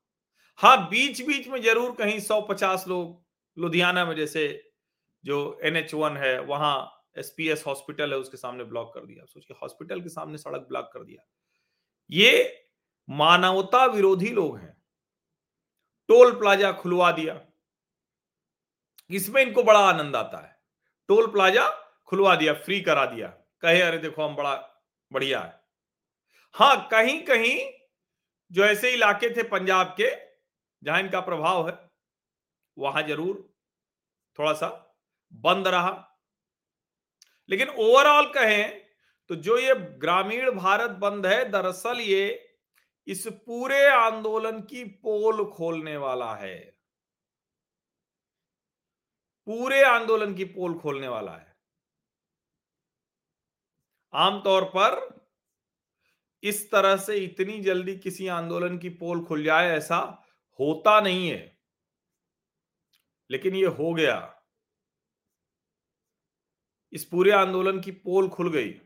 हाँ 0.57 0.89
बीच 0.89 1.21
बीच 1.21 1.47
में 1.47 1.61
ज़रूर 1.61 1.95
कहीं 1.95 2.19
सौ 2.19 2.41
पचास 2.41 2.85
लोग, 2.87 3.25
लुधियाना 3.57 4.05
में 4.05 4.15
जैसे 4.15 4.71
जो 5.25 5.59
एन 5.63 5.75
एच 5.75 5.93
वन 5.93 6.17
है, 6.17 6.41
वहाँ 6.41 7.05
एसपीएस 7.17 7.63
हॉस्पिटल 7.67 8.11
है, 8.11 8.17
उसके 8.17 8.37
सामने 8.37 8.63
ब्लॉक 8.63 8.93
कर 8.93 9.05
दिया। 9.05 9.25
सोचिए, 9.25 9.57
हॉस्पिटल 9.61 10.01
के 10.01 10.09
सामने 10.09 10.37
सड़क 10.37 10.61
ब्लॉक 10.61 10.91
कर 10.93 11.03
दिया। 11.03 11.27
ये 12.11 12.65
मानवता 13.09 13.85
विरोधी 13.85 14.29
लोग 14.29 14.57
हैं। 14.57 14.83
टोल 16.07 16.39
प्लाजा 16.39 16.71
खुलवा 16.71 17.11
दिया। 17.11 17.45
इसमें 19.09 19.41
इनको 19.41 19.63
बड़ा 19.63 19.79
आनंद 19.79 20.15
आता 20.15 20.37
है। 20.37 20.61
टोल 21.07 21.27
प्लाजा 21.27 21.69
खुलवा 22.05 22.35
दिया, 22.35 22.53
फ्री 22.53 22.81
करा 22.81 23.05
दिया। 23.05 23.38
कहे, 23.63 23.81
अरे 23.81 23.97
देखो, 23.97 24.23
हम 24.23 24.35
बड़ा 24.35 24.55
बढ़िया 25.11 25.39
है। 25.41 25.59
हाँ 26.55 26.87
कहीं 26.91 27.19
कहीं 27.25 27.57
जो 28.51 28.63
ऐसे 28.65 28.91
इलाके 28.91 29.29
थे 29.35 29.43
पंजाब 29.43 29.95
के, 29.99 30.09
जहाँ 30.83 30.99
इनका 30.99 31.19
प्रभाव 31.21 31.67
है, 31.67 31.77
वहाँ 32.77 33.03
ज़रूर 33.03 33.47
थोड़ा 34.39 34.53
सा 34.53 34.67
बंद 35.33 35.67
रहा। 35.67 35.91
लेकिन 37.49 37.69
ओवरऑल 37.69 38.31
कहें 38.33 38.79
तो 39.29 39.35
जो 39.37 39.57
ये 39.57 39.73
ग्रामीण 39.99 40.51
भारत 40.51 40.89
बंद 40.99 41.25
है, 41.25 41.49
दरअसल 41.51 41.99
ये 41.99 42.45
इस 43.07 43.27
पूरे 43.27 43.85
आंदोलन 43.87 44.59
की 44.61 44.83
पोल 45.03 45.45
खोलने 45.47 45.95
वाला 45.97 46.33
है। 46.35 46.57
पूरे 49.47 49.81
आंदोलन 49.83 50.33
की 50.35 50.45
पोल 50.47 50.77
खोलने 50.79 51.07
वाला 51.07 51.31
है। 51.31 51.48
आमतौर 54.13 54.63
पर 54.63 55.19
इस 56.43 56.71
तरह 56.71 56.97
से 56.97 57.17
इतनी 57.17 57.59
जल्दी 57.61 57.97
किसी 57.97 58.27
आंदोलन 58.27 58.77
की 58.77 58.89
पोल 58.89 59.25
खुल 59.25 59.43
जाए, 59.43 59.67
ऐसा 59.67 60.25
होता 60.59 61.01
नहीं 61.01 61.29
है। 61.29 61.59
लेकिन 63.31 63.55
ये 63.55 63.65
हो 63.65 63.93
गया। 63.93 64.43
इस 66.93 67.05
पूरे 67.05 67.31
आंदोलन 67.31 67.81
की 67.81 67.91
पोल 67.91 68.29
खुल 68.29 68.51
गई। 68.51 68.81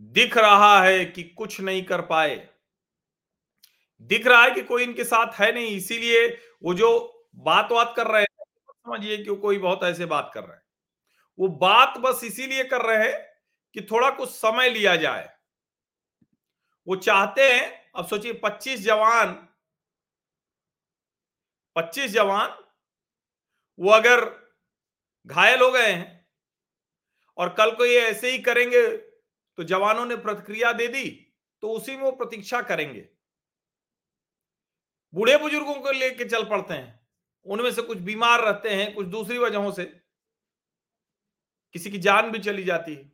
दिख 0.00 0.38
रहा 0.38 0.82
है 0.82 1.04
कि 1.04 1.22
कुछ 1.22 1.60
नहीं 1.60 1.84
कर 1.84 2.02
पाए। 2.02 2.48
दिख 4.00 4.26
रहा 4.26 4.44
है 4.44 4.50
कि 4.50 4.62
कोई 4.62 4.82
इनके 4.82 5.04
साथ 5.04 5.32
है 5.32 5.52
नहीं, 5.52 5.66
इसीलिए 5.66 6.28
वो 6.62 6.74
जो 6.74 7.14
बात 7.34 7.72
बात 7.72 7.94
कर 7.96 8.06
रहे 8.06 8.22
हैं, 8.22 8.44
समझिए 8.70 9.16
कि 9.16 9.36
कोई 9.36 9.58
बहुत 9.58 9.80
ऐसे 9.82 10.06
बात 10.06 10.30
कर 10.34 10.44
रहे 10.44 10.56
हैं। 10.56 10.67
वो 11.38 11.48
बात 11.48 11.98
बस 11.98 12.20
इसीलिए 12.24 12.64
कर 12.64 12.82
रहे 12.82 13.08
हैं 13.08 13.18
कि 13.74 13.80
थोड़ा 13.90 14.10
कुछ 14.10 14.30
समय 14.30 14.68
लिया 14.70 14.94
जाए। 14.96 15.28
वो 16.86 16.96
चाहते 16.96 17.42
हैं, 17.44 17.90
अब 17.96 18.06
सोचिए 18.06 18.32
25 18.34 18.80
जवान 18.80 19.34
25 21.76 22.10
जवान, 22.10 22.56
वो 23.78 23.90
अगर 23.90 24.24
घायल 25.26 25.60
हो 25.62 25.70
गए 25.70 25.92
हैं 25.92 26.26
और 27.38 27.48
कल 27.54 27.70
को 27.70 27.84
ये 27.84 28.00
ऐसे 28.00 28.30
ही 28.30 28.38
करेंगे 28.38 28.86
तो 29.58 29.64
जवानों 29.64 30.06
ने 30.06 30.16
प्रतिक्रिया 30.16 30.72
दे 30.72 30.86
दी 30.88 31.04
तो 31.62 31.70
उसी 31.70 31.96
में 31.96 32.02
वो 32.02 32.10
प्रतीक्षा 32.12 32.60
करेंगे। 32.62 33.08
बूढ़े 35.14 35.36
बुज़ुर्गों 35.38 35.74
को 35.74 35.92
लेके 35.92 36.24
चल 36.24 36.44
पड़ते 36.44 36.74
हैं, 36.74 37.00
उनमें 37.46 37.70
से 37.72 37.82
कुछ 37.82 37.98
बीमार 38.00 38.40
रहते 38.40 38.70
हैं, 38.70 38.92
कुछ 38.94 39.06
दूसरी 39.06 39.38
वजहों 39.38 39.70
से। 39.72 39.84
किसी 41.74 41.90
की 41.90 41.98
जान 41.98 42.30
भी 42.30 42.38
चली 42.38 42.64
जाती 42.64 42.94
है। 42.94 43.10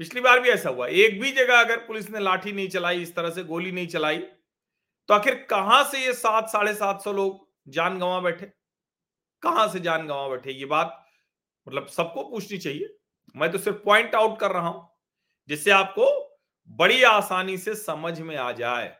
पिछली 0.00 0.20
बार 0.20 0.40
भी 0.40 0.48
ऐसा 0.48 0.70
हुआ। 0.70 0.86
एक 0.86 1.20
भी 1.20 1.30
जगह 1.32 1.60
अगर 1.60 1.86
पुलिस 1.86 2.10
ने 2.10 2.20
लाठी 2.20 2.52
नहीं 2.52 2.68
चलाई, 2.68 3.02
इस 3.02 3.14
तरह 3.16 3.30
से 3.30 3.44
गोली 3.44 3.72
नहीं 3.72 3.86
चलाई 3.88 4.18
तो 5.08 5.14
आखिर 5.14 5.34
कहाँ 5.50 5.82
से 5.84 6.04
ये 6.06 6.12
सात, 6.12 6.48
साढ़े 6.48 6.74
सात 6.74 7.02
सौ 7.02 7.12
लोग 7.12 7.46
जान 7.68 7.98
गंवा 7.98 8.20
बैठे? 8.20 8.46
कहाँ 9.42 9.66
से 9.68 9.80
जान 9.80 10.06
गंवा 10.06 10.28
बैठे? 10.28 10.52
ये 10.52 10.64
बात 10.66 11.04
मतलब 11.66 11.86
सबको 11.86 12.22
पूछनी 12.30 12.58
चाहिए। 12.58 12.96
मैं 13.34 13.50
तो 13.52 13.58
सिर्फ़ 13.58 13.78
पॉइंट 13.78 14.14
आउट 14.14 14.38
कर 14.40 14.52
रहा 14.52 14.68
हूँ, 14.68 14.88
जिससे 15.48 15.70
आपको 15.70 16.06
बड़ी 16.70 17.02
आसानी 17.02 17.56
से 17.58 17.74
समझ 17.74 18.20
में 18.20 18.36
आ 18.36 18.50
जाए। 18.52 18.96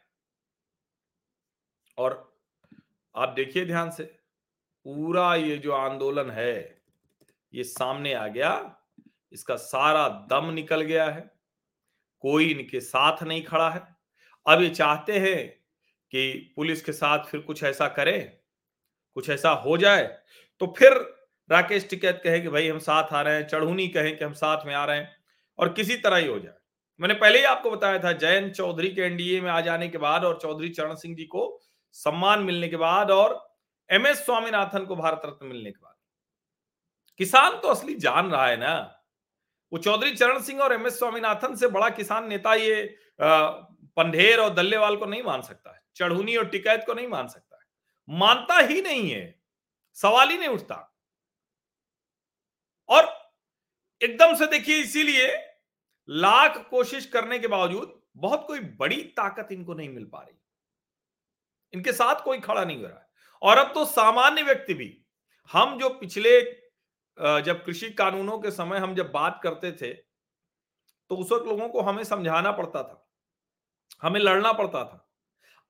और 1.99 2.33
आप 3.15 3.29
देखिए 3.29 3.65
ध्यान 3.67 3.91
से, 3.91 4.05
पूरा 4.87 5.35
ये 5.35 5.57
जो 5.59 5.73
आंदोलन 5.73 6.31
है 6.31 6.78
ये 7.53 7.65
सामने 7.65 8.13
आ 8.15 8.27
गया, 8.29 8.51
इसका 9.33 9.57
सारा 9.57 10.09
दम 10.31 10.51
निकल 10.51 10.81
गया 10.83 11.09
है, 11.11 11.21
कोई 12.25 12.51
इनके 12.51 12.81
साथ 12.81 13.23
नहीं 13.23 13.43
खड़ा 13.45 13.69
है। 13.71 13.83
अब 14.47 14.63
ये 14.63 14.69
चाहते 14.71 15.19
हैं 15.19 15.49
कि 16.13 16.53
पुलिस 16.57 16.83
के 16.83 16.93
साथ 16.93 17.25
फिर 17.25 17.41
कुछ 17.41 17.63
ऐसा 17.65 17.89
करे, 17.91 18.19
कुछ 19.17 19.31
ऐसा 19.31 19.51
हो 19.51 19.77
जाए 19.79 20.03
तो 20.61 20.75
फिर 20.79 20.93
राकेश 21.51 21.89
टिकैत 21.91 22.21
कहे 22.25 22.41
कि, 22.41 22.49
भाई, 22.49 22.69
हम 22.69 22.79
साथ 22.79 23.13
आ 23.13 23.21
रहे 23.23 23.35
हैं, 23.35 23.47
चढ़ूनी 23.49 23.87
कहें 23.89 24.17
कि 24.19 24.25
हम 24.25 24.33
साथ 24.35 24.67
में 24.67 24.75
आ 24.75 24.85
रहे 24.85 24.97
हैं, 24.99 25.11
और 25.59 25.73
किसी 25.73 25.97
तरह 25.97 26.17
ही 26.17 26.27
हो 26.27 26.39
जाए। 26.39 26.55
मैंने 27.01 27.15
पहले 27.15 27.39
ही 27.39 27.45
आपको 27.45 27.71
बताया 27.71 27.99
था, 27.99 28.13
जयंत 28.15 28.53
चौधरी 28.55 28.91
के 28.91 29.03
एनडीए 29.03 29.41
में 29.41 29.51
आ 29.51 29.61
जाने 29.61 29.89
के 29.89 29.99
बाद 29.99 30.25
और 30.25 30.39
चौधरी 30.43 30.69
चरण 30.71 30.95
सिंह 30.95 31.15
जी 31.17 31.25
को 31.27 31.45
सम्मान 31.95 32.43
मिलने 32.43 32.69
के 32.69 32.77
बाद 32.77 33.11
और 33.11 33.39
एम 33.91 34.07
एस 34.07 34.25
स्वामीनाथन 34.25 34.85
को 34.85 34.97
भारत 34.97 35.23
रत्न 35.27 35.47
मिलने 35.47 35.71
के 35.71 35.79
बाद। 35.79 35.95
किसान 37.19 37.59
तो 37.59 37.69
असली 37.69 37.95
जान 37.95 38.31
रहा 38.31 38.47
है 38.47 38.57
ना? 38.57 39.05
वो 39.73 39.79
चौधरी 39.79 40.15
चरण 40.17 40.41
सिंह 40.41 40.61
और 40.61 40.73
एम 40.73 40.87
एस 40.87 40.99
स्वामीनाथन 40.99 41.55
से 41.55 41.69
बड़ा 41.69 41.89
किसान 41.89 42.29
नेता 42.29 42.55
ये 42.55 42.99
पंधेर 43.21 44.41
और 44.41 44.55
दल्लेवाल 44.55 44.97
को 44.97 45.07
नहीं 45.07 45.23
मान 45.23 45.43
सकता 45.43 45.75
है। 45.75 45.83
चढ़ूनी 45.97 46.37
और 46.37 46.47
टिकैत 46.49 46.85
को 46.87 46.95
नहीं 46.95 47.09
मान 47.09 47.29
सकता 47.29 47.57
है। 47.57 48.19
मानता 48.19 48.59
ही 48.59 48.83
नहीं 48.83 49.11
है। 49.11 49.41
सवाल 49.97 50.29
ही 50.29 50.39
नहीं 50.39 50.49
उठता। 50.49 50.77
और 52.89 53.33
एकदम 54.01 54.35
से 54.35 54.47
देखिए, 54.47 54.77
इसीलिए 54.77 55.29
लाख 56.09 56.57
कोशिश 56.71 57.07
करने 57.07 57.39
के 57.39 57.49
बावजूद 57.49 58.01
बहुत 58.17 58.47
कोई 58.47 58.61
बड़ी 58.61 59.03
ताकत 59.17 59.49
इनको 59.53 59.75
नहीं 59.75 59.89
मिल 59.89 60.05
पा 60.05 60.21
रही। 60.21 60.37
इनके 61.75 61.93
साथ 61.93 62.23
कोई 62.25 62.41
खड़ा 62.41 62.65
नहीं 62.65 62.77
हो 62.77 62.87
रहा 62.87 62.99
है। 62.99 63.07
और 63.43 63.59
अब 63.59 63.75
तो 63.75 63.85
सामान्य 63.85 64.43
व्यक्ति 64.43 64.75
भी, 64.75 65.05
हम 65.51 65.79
जो 65.79 65.89
पिछले 65.91 66.41
जब 67.19 67.65
कृषि 67.65 67.91
कानूनों 67.91 68.39
के 68.39 68.51
समय 68.51 68.79
हम 68.79 68.95
जब 68.95 69.11
बात 69.13 69.41
करते 69.43 69.73
थे 69.73 69.93
तो 71.11 71.17
उस 71.17 71.31
वक्त 71.33 71.47
लोगों 71.47 71.69
को 71.69 71.81
हमें 71.81 72.03
समझाना 72.05 72.51
पड़ता 72.53 72.83
था, 72.83 73.07
हमें 74.03 74.21
लड़ना 74.21 74.53
पड़ता 74.53 74.85
था। 74.85 75.05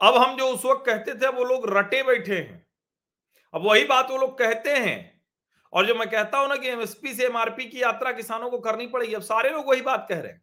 अब 0.01 0.17
हम 0.17 0.37
जो 0.37 0.47
उस 0.47 0.65
वक्त 0.65 0.85
कहते 0.87 1.15
थे, 1.15 1.29
वो 1.29 1.45
लोग 1.45 1.69
रटे 1.69 2.03
बैठे 2.03 2.35
हैं। 2.35 2.67
अब 3.55 3.63
वही 3.65 3.85
बात 3.85 4.11
वो 4.11 4.17
लोग 4.17 4.39
कहते 4.39 4.71
हैं। 4.71 5.23
और 5.73 5.87
जो 5.87 5.95
मैं 5.95 6.09
कहता 6.11 6.39
हूँ 6.39 6.49
ना 6.49 6.57
कि 6.57 6.69
एमएसपी 6.69 7.15
से 7.15 7.27
एमआरपी 7.27 7.65
की 7.65 7.83
यात्रा 7.83 8.13
किसानों 8.13 8.51
को 8.51 8.59
करनी 8.59 8.87
पड़ेगी, 8.87 9.15
अब 9.15 9.23
सारे 9.23 9.51
लोग 9.51 9.69
वही 9.69 9.83
बात 9.83 10.07
कह 10.09 10.21
रहे 10.21 10.33
हैं। 10.33 10.43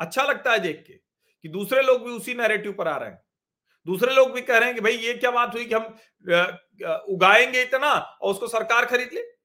अच्छा 0.00 0.22
लगता 0.22 0.52
है 0.52 0.58
देख 0.58 0.84
के 0.86 0.92
कि 0.92 1.48
दूसरे 1.48 1.82
लोग 1.82 2.04
भी 2.04 2.10
उसी 2.10 2.34
नैरेटिव 2.34 2.72
पर 2.72 2.88
आ 2.88 2.96
रहे 2.96 3.10
हैं। 3.10 3.22
दूसरे 3.86 4.14
लोग 4.14 4.32
भी 4.32 4.40
कह 4.42 4.58
रहे 4.58 4.66
हैं 4.66 4.74
कि 4.74 4.80
भाई 4.80 4.96
ये 4.96 5.14
क्या 5.14 5.30
बात 5.30 5.54
हुई 5.54 5.64
कि 5.64 5.74
हम 5.74 5.84
उगाएँगे 7.08 7.62
इतना 7.62 7.92
और 7.92 8.30
उसको 8.30 8.48
सरकार 8.48 8.86
खरीद 8.86 9.10
ले। 9.12 9.35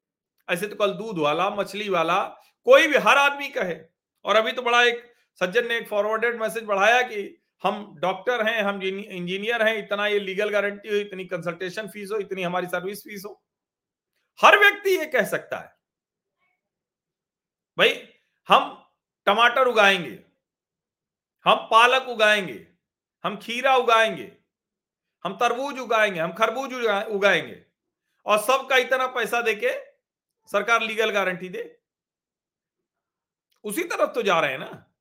ऐसे 0.51 0.67
तो 0.67 0.75
कल 0.75 0.93
दूध 0.93 1.19
वाला, 1.19 1.49
मछली 1.49 1.89
वाला, 1.89 2.23
कोई 2.67 2.87
भी, 2.87 2.97
हर 2.97 3.17
आदमी 3.17 3.47
कहे। 3.49 3.75
और 4.25 4.35
अभी 4.35 4.51
तो 4.51 4.61
बड़ा 4.61 4.81
एक 4.83 5.03
सज्जन 5.41 5.67
ने 5.67 5.77
एक 5.77 5.87
फॉरवर्डेड 5.87 6.39
मैसेज 6.41 6.63
बढ़ाया 6.63 7.01
कि 7.01 7.37
हम 7.63 7.95
डॉक्टर 7.99 8.45
हैं, 8.47 8.61
हम 8.61 8.81
इंजीनियर 8.83 9.63
हैं, 9.63 9.77
इतना 9.77 10.07
ये 10.07 10.19
लीगल 10.19 10.49
गारंटी 10.49 10.89
हो, 10.89 10.95
इतनी 10.95 11.25
कंसल्टेशन 11.25 11.87
फ़ीस 11.87 12.11
हो, 12.11 12.17
इतनी 12.17 12.43
हमारी 12.43 12.67
सर्विस 12.67 13.03
फ़ीस 13.03 13.23
हो। 13.25 13.41
हर 14.39 14.57
व्यक्ति 14.59 14.97
ये 14.97 15.05
कह 15.05 15.25
सकता 15.25 15.59
है। 15.59 15.75
भाई, 17.77 18.07
हम 18.49 18.77
टमाटर 19.27 19.67
उगाएँगे, 19.67 20.19
हम 21.45 21.67
पालक 21.71 22.09
उगाएँगे, 22.09 22.67
हम 23.23 23.37
खीरा 23.37 23.75
उगाएँगे, 23.75 24.31
हम 25.25 25.37
तरबूज 25.37 25.79
उगाएँगे, 25.79 26.19
हम 26.19 26.33
खरबूज 26.33 26.73
उगाएँगे, 27.09 27.61
और 28.25 28.37
सबका 28.37 28.77
इतना 28.77 29.07
पैसा 29.07 29.41
देके 29.41 29.69
सरकार 30.45 30.83
लीगल 30.83 31.11
गारंटी 31.11 31.49
दे। 31.49 31.79
उसी 33.63 33.83
तरफ़ 33.83 34.11
तो 34.11 34.21
जा 34.21 34.39
रहे 34.39 34.51
हैं 34.51 34.59
ना। 34.59 34.91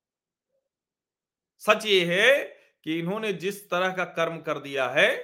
सच 1.58 1.86
ये 1.86 2.04
है 2.04 2.44
कि 2.84 2.98
इन्होंने 2.98 3.32
जिस 3.32 3.70
तरह 3.70 3.92
का 3.92 4.04
कर्म 4.04 4.40
कर 4.40 4.58
दिया 4.58 4.88
है, 4.88 5.16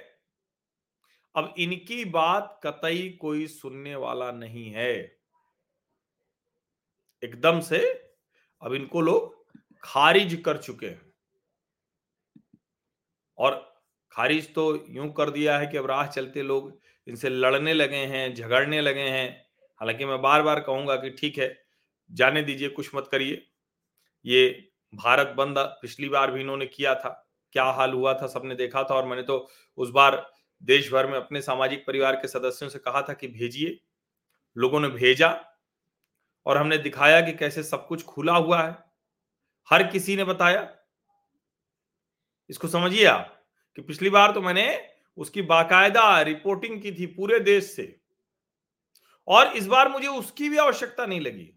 अब 1.37 1.54
इनकी 1.58 2.04
बात 2.04 2.61
कतई 2.64 3.18
कोई 3.20 3.46
सुनने 3.46 3.96
वाला 3.96 4.32
नहीं 4.32 4.70
है। 4.70 5.18
एकदम 7.25 7.61
से 7.61 7.92
अब 8.62 8.75
इनको 8.75 9.00
लोग 9.00 9.46
खारिज 9.82 10.42
कर 10.44 10.56
चुके 10.56 10.87
हैं। 10.87 11.12
और 13.38 13.82
खारिज 14.12 14.54
तो 14.54 14.87
यूँ 14.88 15.12
कर 15.12 15.30
दिया 15.30 15.58
है 15.58 15.66
कि 15.66 15.76
अब 15.76 15.87
राह 15.87 16.06
चलते 16.06 16.42
लोग 16.42 16.80
इनसे 17.06 17.28
लड़ने 17.28 17.75
लगे 17.75 17.96
हैं, 17.96 18.35
झगड़ने 18.35 18.80
लगे 18.80 19.08
हैं। 19.08 19.46
हालाँकि 19.80 20.04
मैं 20.04 20.21
बार 20.23 20.42
बार 20.42 20.61
कहूँगा 20.61 20.97
कि 20.97 21.11
ठीक 21.11 21.38
है, 21.38 21.56
जाने 22.11 22.42
दीजिए, 22.42 22.68
कुछ 22.68 22.95
मत 22.95 23.09
करिए। 23.12 23.47
ये 24.25 24.68
भारत 24.92 25.35
बंद 25.37 25.59
पिछली 25.83 26.09
बार 26.09 26.30
भी 26.30 26.40
इन्होंने 26.40 26.66
किया 26.66 26.95
था। 26.95 27.23
क्या 27.52 27.64
हाल 27.64 27.92
हुआ 27.92 28.14
था, 28.14 28.26
सबने 28.26 28.54
देखा 28.54 28.83
था 28.83 28.95
और 28.95 29.06
मैंने 29.06 29.23
तो 29.23 29.49
उस 29.78 29.90
बार 29.90 30.30
देश 30.62 30.92
भर 30.92 31.06
में 31.06 31.16
अपने 31.16 31.40
सामाजिक 31.42 31.87
परिवार 31.87 32.16
के 32.16 32.28
सदस्यों 32.28 32.68
से 32.68 32.78
कहा 32.78 33.02
था 33.02 33.12
कि 33.12 33.28
भेजिए। 33.28 33.78
लोगों 34.56 34.80
ने 34.80 34.88
भेजा 34.88 35.28
और 36.47 36.59
हमने 36.59 36.78
दिखाया 36.78 37.21
कि 37.21 37.33
कैसे 37.33 37.62
सब 37.62 37.87
कुछ 37.87 38.02
खुला 38.02 38.33
हुआ 38.33 38.62
है। 38.62 38.76
हर 39.68 39.83
किसी 39.83 40.16
ने 40.16 40.25
बताया। 40.25 40.68
इसको 42.50 42.68
समझिए 42.68 43.04
आप 43.04 43.33
कि 43.78 43.83
पिछली 43.83 44.11
बार 44.11 44.33
तो 44.33 44.40
मैंने 44.40 44.66
उसकी 45.18 45.42
बाकायदा 45.42 46.21
रिपोर्टिंग 46.21 46.80
की 46.83 46.92
थी 46.92 47.06
पूरे 47.06 47.40
देश 47.40 47.64
से। 47.66 47.85
और 49.28 49.56
इस 49.56 49.66
बार 49.66 49.88
मुझे 49.88 50.09
उसकी 50.09 50.49
भी 50.49 50.56
आवश्यकता 50.59 51.06
नहीं 51.06 51.21
लगी। 51.21 51.52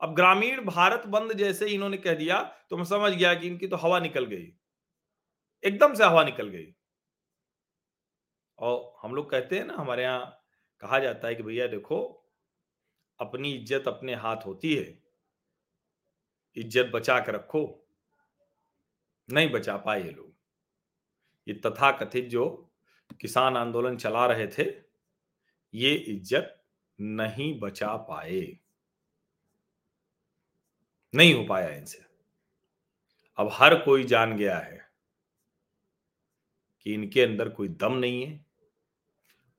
अब 0.00 0.14
ग्रामीण 0.14 0.64
भारत 0.64 1.06
बंद 1.08 1.32
जैसे 1.34 1.66
इन्होंने 1.66 1.96
कह 1.96 2.14
दिया 2.14 2.42
तो 2.70 2.76
मैं 2.76 2.84
समझ 2.84 3.12
गया 3.12 3.34
कि 3.34 3.46
इनकी 3.46 3.66
तो 3.66 3.76
हवा 3.76 3.98
निकल 4.00 4.24
गई। 4.26 4.52
एकदम 5.64 5.94
से 5.94 6.04
हवा 6.04 6.24
निकल 6.24 6.48
गई। 6.48 6.66
और 8.58 8.98
हम 9.02 9.14
लोग 9.14 9.30
कहते 9.30 9.58
हैं 9.58 9.64
ना, 9.64 9.74
हमारे 9.74 10.02
यहाँ 10.02 10.42
कहा 10.82 10.98
जाता 10.98 11.28
है 11.28 11.34
कि 11.34 11.42
भैया 11.42 11.66
देखो, 11.66 11.98
अपनी 13.20 13.52
इज़्ज़त 13.52 13.88
अपने 13.88 14.14
हाथ 14.16 14.46
होती 14.46 14.74
है। 14.74 14.86
इज़्ज़त 16.56 16.90
बचा 16.94 17.18
के 17.20 17.32
रखो। 17.32 17.62
नहीं 19.28 19.50
बचा 19.50 19.76
पाए 19.78 20.02
ये 20.02 20.10
लोग। 20.10 20.32
ये 21.46 21.54
तथा 21.60 21.90
कथित 21.94 22.28
जो 22.30 22.46
किसान 23.20 23.56
आंदोलन 23.56 23.96
चला 23.96 24.26
रहे 24.26 24.46
थे, 24.48 24.64
ये 25.74 25.94
इज़्ज़त 25.94 26.55
नहीं 26.98 27.58
बचा 27.60 27.96
पाए। 28.08 28.40
नहीं 31.14 31.34
हो 31.34 31.44
पाया 31.44 31.68
इनसे। 31.70 32.04
अब 33.38 33.48
हर 33.52 33.74
कोई 33.74 34.04
जान 34.04 34.36
गया 34.36 34.58
है 34.58 34.86
कि 36.86 36.94
इनके 36.94 37.22
अंदर 37.22 37.48
कोई 37.48 37.68
दम 37.80 37.92
नहीं 37.92 38.22
है। 38.22 38.44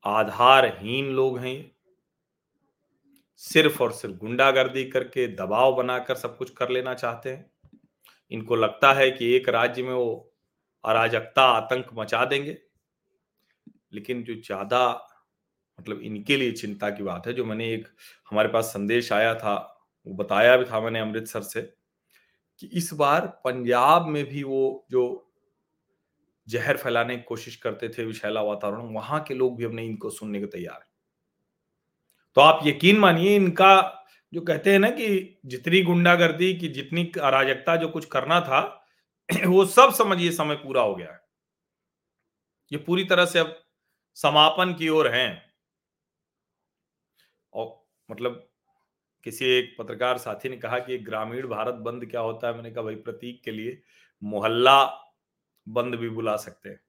आधारहीन 0.05 1.11
लोग 1.11 1.37
हैं 1.39 1.57
सिर्फ़ 3.41 3.81
और 3.83 3.91
सिर्फ़ 3.91 4.15
गुंडागर्दी 4.15 4.83
करके 4.85 5.27
दबाव 5.35 5.75
बनाकर 5.75 6.15
सब 6.15 6.37
कुछ 6.37 6.49
कर 6.49 6.69
लेना 6.69 6.93
चाहते 6.93 7.29
हैं। 7.29 7.49
इनको 8.31 8.55
लगता 8.55 8.93
है 8.93 9.09
कि 9.11 9.33
एक 9.35 9.49
राज्य 9.49 9.83
में 9.83 9.93
वो 9.93 10.09
अराजकता 10.83 11.41
आतंक 11.51 11.89
मचा 11.93 12.25
देंगे। 12.25 12.57
लेकिन 13.93 14.23
जो 14.23 14.33
ज़्यादा 14.35 14.79
मतलब 15.79 16.01
इनके 16.01 16.37
लिए 16.37 16.51
चिंता 16.51 16.89
की 16.89 17.03
बात 17.03 17.27
है, 17.27 17.33
जो 17.33 17.45
मैंने 17.45 17.73
एक 17.73 17.87
हमारे 18.31 18.49
पास 18.49 18.65
संदेश 18.65 19.11
आया 19.13 19.35
था, 19.35 19.83
वो 20.07 20.13
बताया 20.13 20.57
भी 20.57 20.65
था 20.65 20.81
मैंने 20.81 20.99
अमृतसर 20.99 21.41
से, 21.41 21.61
कि 22.59 22.67
इस 22.67 22.93
बार 22.93 23.27
पंजाब 23.27 24.07
में 24.07 24.25
भी 24.25 24.43
वो 24.43 24.87
जो 24.91 25.23
जहर 26.49 26.77
फैलाने 26.77 27.17
की 27.17 27.23
कोशिश 27.23 27.55
करते 27.55 27.89
थे 27.89 28.05
विशैला 28.05 28.41
वातावरण, 28.41 28.81
वहाँ 28.81 29.23
के 29.23 29.33
लोग 29.33 29.57
भी 29.57 29.67
नहीं 29.67 29.89
इनको 29.89 30.09
सुनने 30.09 30.39
को 30.39 30.45
तैयार 30.45 30.75
है। 30.75 30.87
तो 32.35 32.41
आप 32.41 32.59
यकीन 32.63 32.99
मानिए, 32.99 33.35
इनका 33.35 34.03
जो 34.33 34.41
कहते 34.41 34.71
हैं 34.71 34.79
ना 34.79 34.89
कि 34.89 35.39
जितनी 35.45 35.81
गुंडागर्दी 35.81 36.53
की 36.53 36.67
जितनी 36.67 37.11
अराजकता 37.21 37.75
जो 37.75 37.89
कुछ 37.89 38.05
करना 38.05 38.41
था, 38.41 38.85
वो 39.47 39.65
सब 39.65 39.93
समझिए 39.93 40.31
समय 40.31 40.55
पूरा 40.55 40.81
हो 40.81 40.95
गया 40.95 41.11
है। 41.11 41.21
ये 42.71 42.77
पूरी 42.77 43.03
तरह 43.03 43.25
से 43.25 43.39
अब 43.39 43.55
समापन 44.15 44.73
की 44.73 44.89
ओर 44.89 45.07
हैं। 45.07 45.46
और 47.57 47.85
मतलब 48.11 48.49
किसी 49.23 49.45
एक 49.45 49.75
पत्रकार 49.79 50.17
साथी 50.17 50.49
ने 50.49 50.57
कहा 50.57 50.79
कि 50.79 50.97
ग्रामीण 50.97 51.47
भारत 51.47 51.75
बंद 51.75 52.05
क्या 52.05 52.21
होता 52.21 52.47
है? 52.47 52.55
मैंने 52.55 52.71
कहा, 52.71 52.83
भाई, 52.83 52.95
प्रतीक 52.95 53.43
के 53.43 53.51
लिए 53.51 53.81
मोहल्ला 54.23 54.83
बंद 55.67 55.95
भी 55.95 56.09
बुला 56.09 56.37
सकते 56.37 56.69
हैं। 56.69 56.79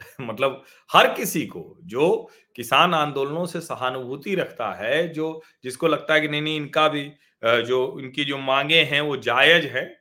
मतलब 0.20 0.64
हर 0.92 1.14
किसी 1.14 1.46
को, 1.46 1.78
जो 1.82 2.30
किसान 2.56 2.94
आंदोलनों 2.94 3.46
से 3.46 3.60
सहानुभूति 3.60 4.34
रखता 4.34 4.72
है, 4.72 5.08
जो 5.08 5.42
जिसको 5.64 5.88
लगता 5.88 6.14
है 6.14 6.20
कि 6.20 6.28
नहीं 6.28 6.42
नहीं, 6.42 6.56
इनका 6.56 6.88
भी 6.88 7.12
जो 7.44 8.00
इनकी 8.00 8.24
जो 8.24 8.38
मांगे 8.38 8.82
हैं, 8.84 9.00
वो 9.00 9.16
जायज़ 9.16 9.66
है, 9.66 10.00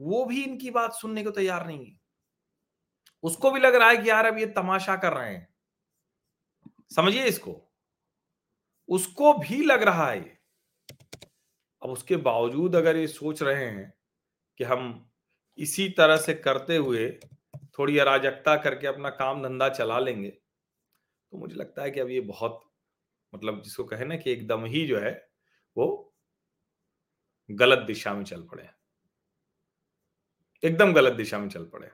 वो 0.00 0.24
भी 0.24 0.44
इनकी 0.44 0.70
बात 0.70 0.92
सुनने 0.92 1.24
को 1.24 1.30
तैयार 1.30 1.66
नहीं 1.66 1.86
है। 1.86 1.98
उसको 3.22 3.50
भी 3.50 3.60
लग 3.60 3.74
रहा 3.74 3.88
है 3.88 3.96
कि 3.96 4.10
यार, 4.10 4.26
अब 4.26 4.38
ये 4.38 4.46
तमाशा 4.46 4.96
कर 4.96 5.12
रहे 5.12 5.34
हैं। 5.34 5.48
समझिए 6.94 7.24
इसको। 7.24 7.67
उसको 8.88 9.34
भी 9.34 9.64
लग 9.64 9.82
रहा 9.82 10.10
है। 10.10 10.40
अब 11.82 11.90
उसके 11.90 12.16
बावजूद 12.16 12.76
अगर 12.76 12.96
ये 12.96 13.06
सोच 13.06 13.42
रहे 13.42 13.66
हैं 13.66 13.94
कि 14.58 14.64
हम 14.64 15.10
इसी 15.58 15.88
तरह 15.88 16.16
से 16.16 16.34
करते 16.34 16.76
हुए 16.76 17.20
थोड़ी 17.78 17.98
अराजकता 17.98 18.56
करके 18.56 18.86
अपना 18.86 19.10
काम 19.10 19.42
धंधा 19.42 19.68
चला 19.68 19.98
लेंगे 19.98 20.30
तो 20.30 21.38
मुझे 21.38 21.54
लगता 21.54 21.82
है 21.82 21.90
कि 21.90 22.00
अब 22.00 22.10
ये 22.10 22.20
बहुत 22.20 22.72
मतलब 23.34 23.62
जिसको 23.62 23.84
कहे 23.84 24.04
ना 24.04 24.16
कि 24.16 24.32
एकदम 24.32 24.64
ही 24.64 24.86
जो 24.86 25.00
है, 25.00 25.30
वो 25.76 26.14
गलत 27.50 27.78
दिशा 27.78 28.14
में 28.14 28.24
चल 28.24 28.42
पड़े 28.42 28.70
एकदम 30.64 30.92
गलत 30.92 31.12
दिशा 31.12 31.38
में 31.38 31.48
चल 31.48 31.64
पड़े 31.64 31.90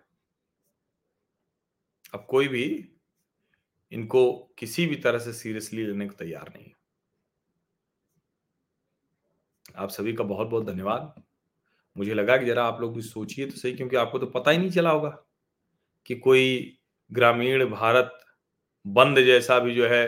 अब 2.14 2.26
कोई 2.30 2.48
भी 2.48 2.94
इनको 3.92 4.54
किसी 4.58 4.86
भी 4.86 4.96
तरह 4.96 5.18
से 5.18 5.32
सीरियसली 5.32 5.86
लेने 5.86 6.08
को 6.08 6.14
तैयार 6.14 6.52
नहीं 6.56 6.73
आप 9.74 9.90
सभी 9.90 10.12
का 10.12 10.24
बहुत 10.24 10.48
बहुत 10.48 10.66
धन्यवाद। 10.66 11.22
मुझे 11.96 12.14
लगा 12.14 12.36
कि 12.36 12.46
जरा 12.46 12.64
आप 12.64 12.80
लोग 12.80 12.94
भी 12.94 13.02
सोचिए 13.02 13.46
तो 13.46 13.56
सही, 13.56 13.72
क्योंकि 13.72 13.96
आपको 13.96 14.18
तो 14.18 14.26
पता 14.26 14.50
ही 14.50 14.58
नहीं 14.58 14.70
चला 14.70 14.90
होगा 14.90 15.10
कि 16.06 16.14
कोई 16.16 16.78
ग्रामीण 17.10 17.66
भारत 17.70 18.18
बंद 18.86 19.20
जैसा 19.20 19.58
भी 19.58 19.74
जो 19.74 19.88
है, 19.88 20.06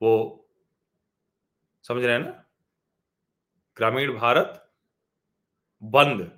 वो 0.00 0.48
समझ 1.84 2.04
रहे 2.04 2.12
हैं 2.12 2.20
ना? 2.20 2.44
ग्रामीण 3.76 4.12
भारत 4.14 4.62
बंद। 5.82 6.30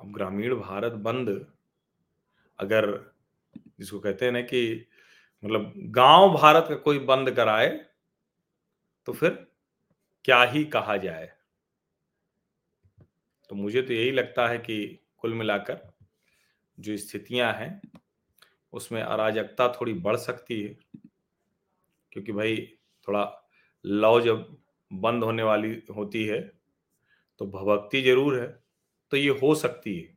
अब 0.00 0.12
ग्रामीण 0.12 0.54
भारत 0.54 0.92
बंद, 0.92 1.28
अगर 2.58 2.86
जिसको 3.78 3.98
कहते 4.00 4.24
हैं 4.24 4.32
ना 4.32 4.40
कि 4.40 4.86
मतलब 5.42 5.72
गाँव 5.76 6.34
भारत 6.34 6.66
का 6.68 6.74
कोई 6.76 6.98
बंद 6.98 7.30
कराए 7.30 7.85
तो 9.06 9.12
फिर 9.12 9.30
क्या 10.24 10.42
ही 10.42 10.64
कहा 10.64 10.96
जाए? 10.96 11.32
तो 13.50 13.54
मुझे 13.54 13.82
तो 13.82 13.92
यही 13.92 14.10
लगता 14.10 14.48
है 14.48 14.58
कि 14.58 14.98
कुल 15.18 15.34
मिलाकर 15.34 15.80
जो 16.78 16.96
स्थितियाँ 16.96 17.52
हैं, 17.52 17.80
उसमें 18.72 19.02
अराजकता 19.02 19.68
थोड़ी 19.68 19.92
बढ़ 19.92 20.16
सकती 20.16 20.62
है। 20.62 20.76
क्योंकि 22.12 22.32
भाई 22.32 22.56
थोड़ा 23.08 23.48
लौ 23.84 24.20
जब 24.20 24.56
बंद 24.92 25.24
होने 25.24 25.42
वाली 25.42 25.82
होती 25.96 26.24
है 26.24 26.40
तो 27.40 27.46
भभक्ति 27.46 28.02
ज़रूर 28.02 28.40
है 28.40 28.46
तो 29.12 29.16
ये 29.16 29.28
हो 29.28 29.54
सकती 29.54 29.98
है। 30.00 30.16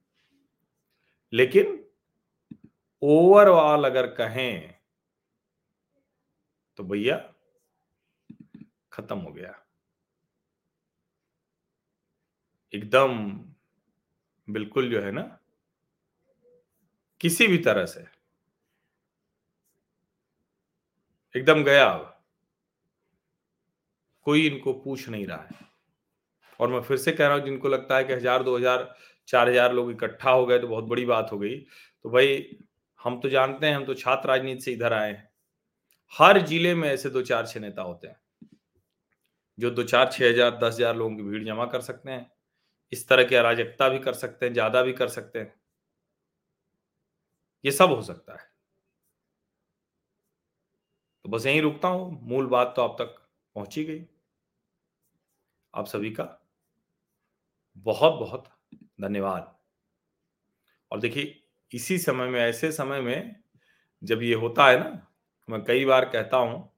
लेकिन 1.34 1.84
ओवरऑल 3.02 3.86
अगर 3.86 4.08
कहें 4.08 4.74
तो 6.78 6.84
भैया 6.84 7.29
खत्म 8.92 9.18
हो 9.18 9.32
गया। 9.34 9.54
एकदम 12.74 13.18
बिल्कुल 14.48 14.90
जो 14.92 15.02
है 15.02 15.12
ना, 15.12 15.22
किसी 17.22 17.48
भी 17.48 17.58
तरह 17.60 17.86
से। 17.86 18.06
एकदम 21.36 21.64
गया 21.64 21.86
अब। 21.86 22.06
कोई 24.26 24.46
इनको 24.48 24.74
पूछ 24.76 25.08
नहीं 25.10 25.26
रहा 25.28 25.38
है। 25.42 25.68
और 26.60 26.70
मैं 26.70 26.82
फिर 26.82 26.98
से 26.98 27.12
कह 27.12 27.28
रहा 27.28 27.36
हूँ, 27.36 27.44
जिनको 27.46 27.70
लगता 27.70 27.98
है 27.98 28.04
कि 28.04 28.14
हज़ार, 28.14 28.44
दो 28.44 28.58
हज़ार, 28.58 28.96
चार 29.28 29.50
हज़ार 29.50 29.74
लोग 29.74 29.92
इकट्ठा 29.92 30.32
हो 30.32 30.46
गए 30.46 30.60
तो 30.60 30.68
बहुत 30.68 30.84
बड़ी 30.86 31.06
बात 31.06 31.30
हो 31.32 31.38
गई। 31.40 31.56
तो 31.56 32.10
भाई, 32.10 32.58
हम 33.00 33.20
तो 33.22 33.30
जानते 33.30 33.68
हैं, 33.68 33.76
हम 33.76 33.86
तो 33.86 33.94
छात्र 33.96 34.30
राजनीति 34.30 34.62
से 34.62 34.72
इधर 34.72 34.94
आए 34.94 35.12
हैं। 35.12 35.30
हर 36.14 36.42
ज़िले 36.42 36.74
में 36.76 36.90
ऐसे 36.90 37.10
दो 37.10 37.22
चार 37.24 37.48
छह 37.48 37.60
नेता 37.60 37.82
होते 37.82 38.08
हैं। 38.08 38.16
जो 39.60 39.70
दो 39.72 39.84
चार, 39.84 40.12
छह 40.12 40.30
हज़ार, 40.30 40.52
दस 40.60 40.74
हज़ार 40.76 40.96
लोगों 40.96 41.16
की 41.16 41.24
भीड़ 41.24 41.44
जमा 41.46 41.66
कर 41.66 41.82
सकते 41.82 42.12
हैं। 42.12 42.32
इस 42.94 43.08
तरह 43.10 43.24
की 43.24 43.36
अराजकता 43.36 43.90
भी 43.90 44.00
कर 44.00 44.14
सकते 44.14 44.46
हैं, 44.46 44.54
ज़्यादा 44.54 44.82
भी 44.84 44.94
कर 44.94 45.08
सकते 45.10 45.40
हैं। 45.40 45.54
ये 47.66 47.72
सब 47.72 47.90
हो 47.90 48.02
सकता 48.02 48.34
है। 48.34 48.48
तो 51.26 51.30
बस 51.30 51.46
यहीं 51.46 51.62
रुकता 51.62 51.88
हूँ। 51.88 52.20
मूल 52.24 52.48
बात 52.48 52.74
तो 52.76 52.82
आप 52.82 52.96
तक 53.00 53.16
पहुँची 53.56 53.84
गई। 53.84 54.06
आप 55.74 55.86
सभी 55.86 56.12
का 56.12 56.24
बहुत 57.86 58.14
बहुत 58.14 58.48
धन्यवाद। 59.02 59.56
और 60.92 61.00
देखिए, 61.00 61.36
इसी 61.72 61.98
समय 61.98 62.28
में, 62.28 62.40
ऐसे 62.42 62.72
समय 62.72 63.02
में 63.02 63.36
जब 64.02 64.22
ये 64.24 64.34
होता 64.34 64.68
है 64.68 64.80
ना, 64.80 65.08
मैं 65.50 65.64
कई 65.64 65.86
बार 65.86 66.06
कहता 66.06 66.38
हूँ 66.38 66.72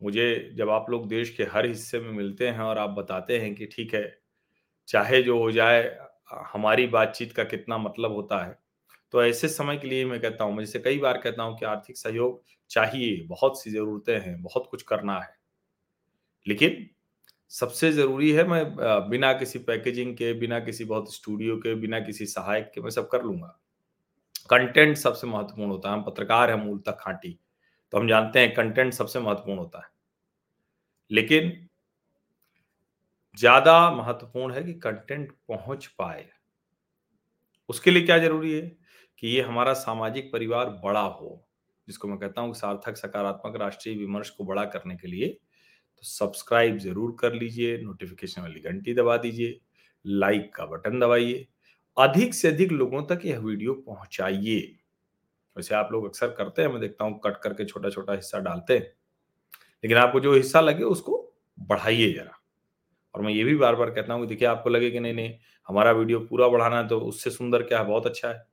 मुझे 0.00 0.54
जब 0.58 0.70
आप 0.70 0.86
लोग 0.90 1.08
देश 1.08 1.30
के 1.30 1.44
हर 1.44 1.66
हिस्से 1.66 2.00
में 2.00 2.10
मिलते 2.12 2.48
हैं 2.48 2.60
और 2.60 2.78
आप 2.78 2.90
बताते 2.90 3.38
हैं 3.38 3.54
कि 3.54 3.66
ठीक 3.66 3.94
है, 3.94 4.04
चाहे 4.88 5.22
जो 5.22 5.38
हो 5.38 5.50
जाए 5.52 5.82
हमारी 6.52 6.86
बातचीत 6.88 7.32
का 7.32 7.44
कितना 7.44 7.78
मतलब 7.78 8.12
होता 8.12 8.44
है 8.44 8.58
तो 9.14 9.24
ऐसे 9.24 9.48
समय 9.48 9.76
के 9.76 9.88
लिए 9.88 10.04
मैं 10.04 10.20
कहता 10.20 10.44
हूँ, 10.44 10.54
मैं 10.56 10.64
जैसे 10.64 10.78
कई 10.78 10.98
बार 10.98 11.18
कहता 11.18 11.42
हूँ 11.42 11.56
कि 11.58 11.64
आर्थिक 11.66 11.96
सहयोग 11.98 12.42
चाहिए, 12.70 13.26
बहुत 13.26 13.62
सी 13.62 13.70
जरूरतें 13.70 14.18
हैं, 14.20 14.42
बहुत 14.42 14.66
कुछ 14.70 14.82
करना 14.82 15.18
है। 15.20 15.36
लेकिन 16.46 16.86
सबसे 17.52 17.90
ज़रूरी 17.92 18.30
है 18.32 18.46
मैं 18.48 18.64
बिना 19.10 19.32
किसी 19.32 19.58
पैकेजिंग 19.60 20.14
के, 20.16 20.32
बिना 20.34 20.58
किसी 20.60 20.84
बहुत 20.84 21.14
स्टूडियो 21.14 21.56
के, 21.56 21.74
बिना 21.76 22.00
किसी 22.00 22.26
सहायक 22.26 22.70
के 22.74 22.80
मैं 22.80 22.90
सब 22.90 23.08
कर 23.08 23.22
लूँगा। 23.22 23.58
कंटेंट 24.50 24.96
सबसे 24.96 25.26
महत्वपूर्ण 25.26 25.70
होता 25.70 25.88
है, 25.88 25.96
हम 25.96 26.02
पत्रकार 26.04 26.50
हैं 26.50 26.56
मूलतः 26.58 26.92
खांटी। 27.00 27.38
तो 27.92 27.98
हम 27.98 28.08
जानते 28.08 28.40
हैं 28.40 28.54
कंटेंट 28.54 28.92
सबसे 28.92 29.20
महत्वपूर्ण 29.20 29.58
होता 29.58 29.78
है। 29.78 29.92
लेकिन 31.10 31.52
ज़्यादा 33.38 33.90
महत्वपूर्ण 33.92 34.54
है 34.54 34.62
कि 34.64 34.72
कंटेंट 34.74 35.32
पहुँच 35.48 35.86
पाए। 35.98 36.26
उसके 37.70 37.90
लिए 37.90 38.02
क्या 38.02 38.18
ज़रूरी 38.18 38.52
है? 38.52 38.76
कि 39.18 39.28
ये 39.28 39.40
हमारा 39.42 39.72
सामाजिक 39.74 40.32
परिवार 40.32 40.68
बड़ा 40.84 41.00
हो, 41.00 41.44
जिसको 41.88 42.08
मैं 42.08 42.18
कहता 42.18 42.40
हूँ 42.40 42.54
सार्थक, 42.54 42.96
सकारात्मक, 42.96 43.56
राष्ट्रीय 43.56 43.96
विमर्श 43.96 44.30
को 44.30 44.44
बड़ा 44.44 44.64
करने 44.66 44.96
के 44.96 45.08
लिए 45.08 45.28
तो 45.28 46.02
सब्सक्राइब 46.02 46.78
ज़रूर 46.78 47.16
कर 47.20 47.32
लीजिए 47.34 47.76
नोटिफिकेशन 47.78 48.42
वाली 48.42 48.60
घंटी 48.62 48.94
दबा 48.94 49.16
दीजिए 49.16 49.60
लाइक 50.04 50.52
का 50.54 50.66
बटन 50.66 50.98
दबाइए, 51.00 51.46
अधिक 51.96 52.34
से 52.34 52.48
अधिक 52.48 52.72
लोगों 52.72 53.02
तक 53.06 53.20
यह 53.24 53.38
वीडियो 53.40 53.74
पहुंचाइए। 53.86 54.60
वैसे 55.56 55.74
आप 55.74 55.88
लोग 55.92 56.04
अक्सर 56.04 56.28
करते 56.28 56.62
हैं, 56.62 56.68
मैं 56.68 56.80
देखता 56.80 57.04
हूँ, 57.04 57.20
कट 57.24 57.36
करके 57.36 57.64
छोटा 57.64 57.90
छोटा 57.90 58.12
हिस्सा 58.12 58.38
डालते 58.38 58.74
हैं। 58.74 58.86
लेकिन 59.84 59.96
आपको 59.98 60.20
जो 60.20 60.32
हिस्सा 60.34 60.60
लगे, 60.60 60.84
उसको 60.84 61.34
बढ़ाइए 61.58 62.12
जरा। 62.12 62.38
और 63.14 63.22
मैं 63.22 63.32
ये 63.32 63.44
भी 63.44 63.54
बार 63.56 63.76
बार 63.76 63.90
कहता 63.90 64.14
हूँ 64.14 64.22
कि 64.22 64.28
देखिए, 64.28 64.48
आपको 64.48 64.70
लगे 64.70 64.90
कि 64.90 65.00
नहीं 65.00 65.14
नहीं, 65.14 65.34
हमारा 65.68 65.92
वीडियो 65.92 66.20
पूरा 66.20 66.48
बढ़ाना 66.48 66.78
है 66.78 66.88
तो 66.88 66.98
उससे 67.00 67.30
सुंदर 67.30 67.62
क्या 67.62 67.78
है? 67.78 67.84
बहुत 67.86 68.06
अच्छा 68.06 68.28
है। 68.28 68.46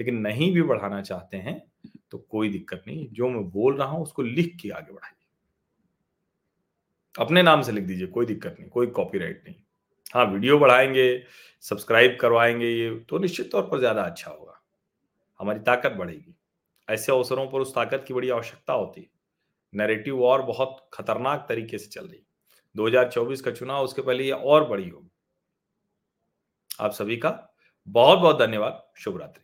लेकिन 0.00 0.18
नहीं 0.18 0.52
भी 0.54 0.62
बढ़ाना 0.62 1.00
चाहते 1.02 1.36
हैं 1.36 1.62
तो 2.10 2.18
कोई 2.20 2.48
दिक्कत 2.48 2.84
नहीं, 2.86 3.08
जो 3.12 3.28
मैं 3.28 3.42
बोल 3.50 3.76
रहा 3.76 3.88
हूँ, 3.88 4.02
उसको 4.02 4.22
लिख 4.22 4.56
के 4.62 4.70
आगे 4.70 4.92
बढ़ाइए। 4.92 5.16
अपने 7.14 7.42
नाम 7.42 7.62
से 7.62 7.72
लिख 7.72 7.84
दीजिए, 7.84 8.06
कोई 8.06 8.26
दिक्कत 8.26 8.56
नहीं, 8.58 8.68
कोई 8.70 8.86
कॉपीराइट 8.88 9.42
नहीं। 9.46 9.56
हाँ 10.14 10.24
वीडियो 10.26 10.58
बढ़ाएँगे 10.58 11.22
सब्सक्राइब 11.64 12.16
करवाएँगे, 12.20 12.68
ये 12.68 12.90
तो 13.08 13.18
निश्चित 13.18 13.50
तौर 13.52 13.62
पर 13.62 13.78
ज़्यादा 13.78 14.02
अच्छा 14.02 14.30
होगा। 14.30 14.61
हमारी 15.42 15.60
ताकत 15.60 15.92
बढ़ेगी। 15.92 16.36
ऐसे 16.90 17.12
अवसरों 17.12 17.48
पर 17.48 17.60
उस 17.60 17.74
ताकत 17.74 18.04
की 18.08 18.14
बड़ी 18.14 18.30
आवश्यकता 18.30 18.72
होती 18.72 19.00
है। 19.00 19.10
नेरेटिव 19.74 20.16
वॉर 20.16 20.42
बहुत 20.42 20.90
खतरनाक 20.92 21.46
तरीके 21.48 21.78
से 21.78 21.86
चल 21.86 22.06
रही 22.06 22.18
है। 22.18 22.26
2024 22.76 23.40
का 23.40 23.50
चुनाव, 23.50 23.84
उसके 23.84 24.02
पहले 24.02 24.24
ये 24.24 24.30
और 24.30 24.68
बड़ी 24.68 24.88
होगी। 24.88 25.10
आप 26.80 26.90
सभी 26.90 27.16
का 27.16 27.54
बहुत 27.88 28.18
बहुत 28.18 28.38
धन्यवाद। 28.38 28.92
शुभ 28.96 29.20
रात्रि। 29.20 29.42